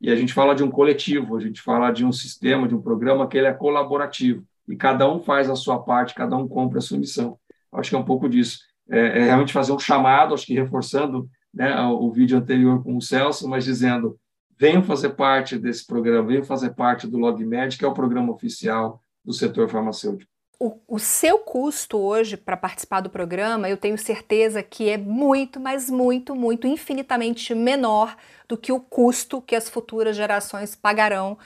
E 0.00 0.10
a 0.10 0.16
gente 0.16 0.32
fala 0.32 0.54
de 0.54 0.64
um 0.64 0.70
coletivo, 0.70 1.36
a 1.36 1.40
gente 1.40 1.60
fala 1.60 1.90
de 1.90 2.02
um 2.02 2.10
sistema, 2.10 2.66
de 2.66 2.74
um 2.74 2.80
programa 2.80 3.28
que 3.28 3.36
ele 3.36 3.46
é 3.46 3.52
colaborativo. 3.52 4.42
E 4.66 4.74
cada 4.74 5.06
um 5.06 5.20
faz 5.20 5.50
a 5.50 5.54
sua 5.54 5.82
parte, 5.82 6.14
cada 6.14 6.34
um 6.34 6.48
cumpre 6.48 6.78
a 6.78 6.80
sua 6.80 6.98
missão. 6.98 7.38
Acho 7.70 7.90
que 7.90 7.96
é 7.96 7.98
um 7.98 8.04
pouco 8.04 8.26
disso. 8.26 8.60
É, 8.88 9.20
é 9.20 9.24
realmente 9.24 9.52
fazer 9.52 9.72
um 9.72 9.78
chamado, 9.78 10.32
acho 10.32 10.46
que 10.46 10.54
reforçando 10.54 11.28
né, 11.52 11.78
o 11.82 12.10
vídeo 12.10 12.38
anterior 12.38 12.82
com 12.82 12.96
o 12.96 13.02
Celso, 13.02 13.46
mas 13.46 13.64
dizendo 13.64 14.18
venham 14.58 14.82
fazer 14.82 15.10
parte 15.10 15.58
desse 15.58 15.86
programa, 15.86 16.26
venham 16.26 16.44
fazer 16.44 16.74
parte 16.74 17.06
do 17.06 17.18
LogMed, 17.18 17.76
que 17.76 17.84
é 17.84 17.88
o 17.88 17.92
programa 17.92 18.32
oficial 18.32 19.02
do 19.22 19.32
setor 19.32 19.68
farmacêutico. 19.68 20.33
O, 20.64 20.80
o 20.88 20.98
seu 20.98 21.40
custo 21.40 21.98
hoje 21.98 22.38
para 22.38 22.56
participar 22.56 23.02
do 23.02 23.10
programa, 23.10 23.68
eu 23.68 23.76
tenho 23.76 23.98
certeza 23.98 24.62
que 24.62 24.88
é 24.88 24.96
muito, 24.96 25.60
mas 25.60 25.90
muito, 25.90 26.34
muito, 26.34 26.66
infinitamente 26.66 27.54
menor 27.54 28.16
do 28.48 28.56
que 28.56 28.72
o 28.72 28.80
custo 28.80 29.42
que 29.42 29.54
as 29.54 29.68
futuras 29.68 30.16
gerações 30.16 30.74
pagarão 30.74 31.36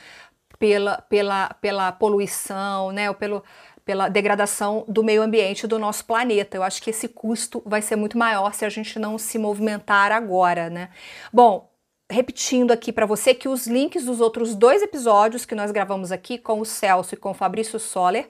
pela, 0.57 1.02
pela, 1.02 1.48
pela 1.54 1.90
poluição, 1.90 2.92
né, 2.92 3.09
ou 3.09 3.14
pelo, 3.16 3.42
pela 3.85 4.09
degradação 4.09 4.85
do 4.87 5.02
meio 5.02 5.20
ambiente 5.20 5.66
do 5.66 5.81
nosso 5.81 6.04
planeta. 6.04 6.57
Eu 6.57 6.62
acho 6.62 6.81
que 6.81 6.90
esse 6.90 7.09
custo 7.09 7.61
vai 7.66 7.83
ser 7.83 7.96
muito 7.96 8.16
maior 8.16 8.54
se 8.54 8.64
a 8.64 8.68
gente 8.68 9.00
não 9.00 9.18
se 9.18 9.37
movimentar 9.37 10.12
agora, 10.12 10.70
né? 10.70 10.90
Bom, 11.33 11.68
repetindo 12.09 12.70
aqui 12.70 12.92
para 12.92 13.04
você 13.04 13.35
que 13.35 13.48
os 13.48 13.66
links 13.66 14.04
dos 14.04 14.20
outros 14.20 14.54
dois 14.54 14.81
episódios 14.81 15.44
que 15.44 15.57
nós 15.57 15.72
gravamos 15.72 16.12
aqui 16.12 16.38
com 16.38 16.61
o 16.61 16.64
Celso 16.64 17.14
e 17.14 17.18
com 17.18 17.33
o 17.33 17.35
Fabrício 17.35 17.81
Soller 17.81 18.28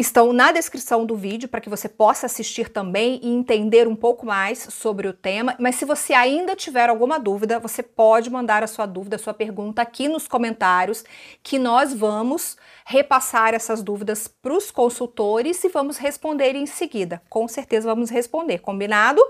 estão 0.00 0.32
na 0.32 0.50
descrição 0.50 1.04
do 1.04 1.14
vídeo 1.14 1.48
para 1.48 1.60
que 1.60 1.68
você 1.68 1.88
possa 1.88 2.26
assistir 2.26 2.70
também 2.70 3.20
e 3.22 3.28
entender 3.28 3.86
um 3.86 3.94
pouco 3.94 4.24
mais 4.24 4.58
sobre 4.58 5.06
o 5.06 5.12
tema. 5.12 5.54
Mas 5.58 5.74
se 5.74 5.84
você 5.84 6.14
ainda 6.14 6.56
tiver 6.56 6.88
alguma 6.88 7.18
dúvida, 7.18 7.58
você 7.58 7.82
pode 7.82 8.30
mandar 8.30 8.62
a 8.62 8.66
sua 8.66 8.86
dúvida, 8.86 9.16
a 9.16 9.18
sua 9.18 9.34
pergunta 9.34 9.82
aqui 9.82 10.08
nos 10.08 10.26
comentários, 10.26 11.04
que 11.42 11.58
nós 11.58 11.92
vamos 11.92 12.56
repassar 12.84 13.54
essas 13.54 13.82
dúvidas 13.82 14.26
para 14.26 14.54
os 14.54 14.70
consultores 14.70 15.62
e 15.62 15.68
vamos 15.68 15.98
responder 15.98 16.54
em 16.54 16.66
seguida. 16.66 17.22
Com 17.28 17.46
certeza 17.46 17.88
vamos 17.88 18.10
responder, 18.10 18.58
combinado? 18.58 19.20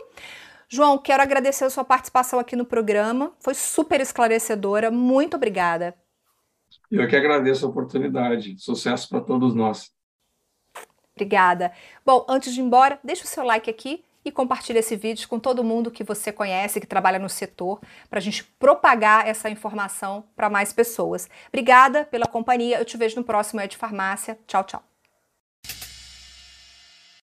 João, 0.68 0.98
quero 0.98 1.22
agradecer 1.22 1.64
a 1.64 1.70
sua 1.70 1.84
participação 1.84 2.38
aqui 2.38 2.54
no 2.54 2.64
programa. 2.64 3.32
Foi 3.40 3.54
super 3.54 4.00
esclarecedora. 4.00 4.88
Muito 4.88 5.34
obrigada. 5.34 5.96
Eu 6.88 7.08
que 7.08 7.16
agradeço 7.16 7.66
a 7.66 7.68
oportunidade. 7.68 8.56
Sucesso 8.56 9.08
para 9.08 9.20
todos 9.20 9.52
nós. 9.52 9.90
Obrigada. 11.20 11.70
Bom, 12.04 12.24
antes 12.26 12.54
de 12.54 12.60
ir 12.60 12.64
embora, 12.64 12.98
deixa 13.04 13.24
o 13.24 13.26
seu 13.26 13.44
like 13.44 13.68
aqui 13.68 14.02
e 14.24 14.32
compartilhe 14.32 14.78
esse 14.78 14.96
vídeo 14.96 15.28
com 15.28 15.38
todo 15.38 15.62
mundo 15.62 15.90
que 15.90 16.02
você 16.02 16.32
conhece, 16.32 16.80
que 16.80 16.86
trabalha 16.86 17.18
no 17.18 17.28
setor, 17.28 17.78
para 18.08 18.18
a 18.18 18.22
gente 18.22 18.42
propagar 18.58 19.26
essa 19.26 19.50
informação 19.50 20.24
para 20.34 20.48
mais 20.48 20.72
pessoas. 20.72 21.28
Obrigada 21.48 22.04
pela 22.04 22.26
companhia. 22.26 22.78
Eu 22.78 22.84
te 22.86 22.96
vejo 22.96 23.16
no 23.16 23.24
próximo 23.24 23.60
Ed 23.60 23.76
Farmácia. 23.76 24.38
Tchau, 24.46 24.64
tchau. 24.64 24.89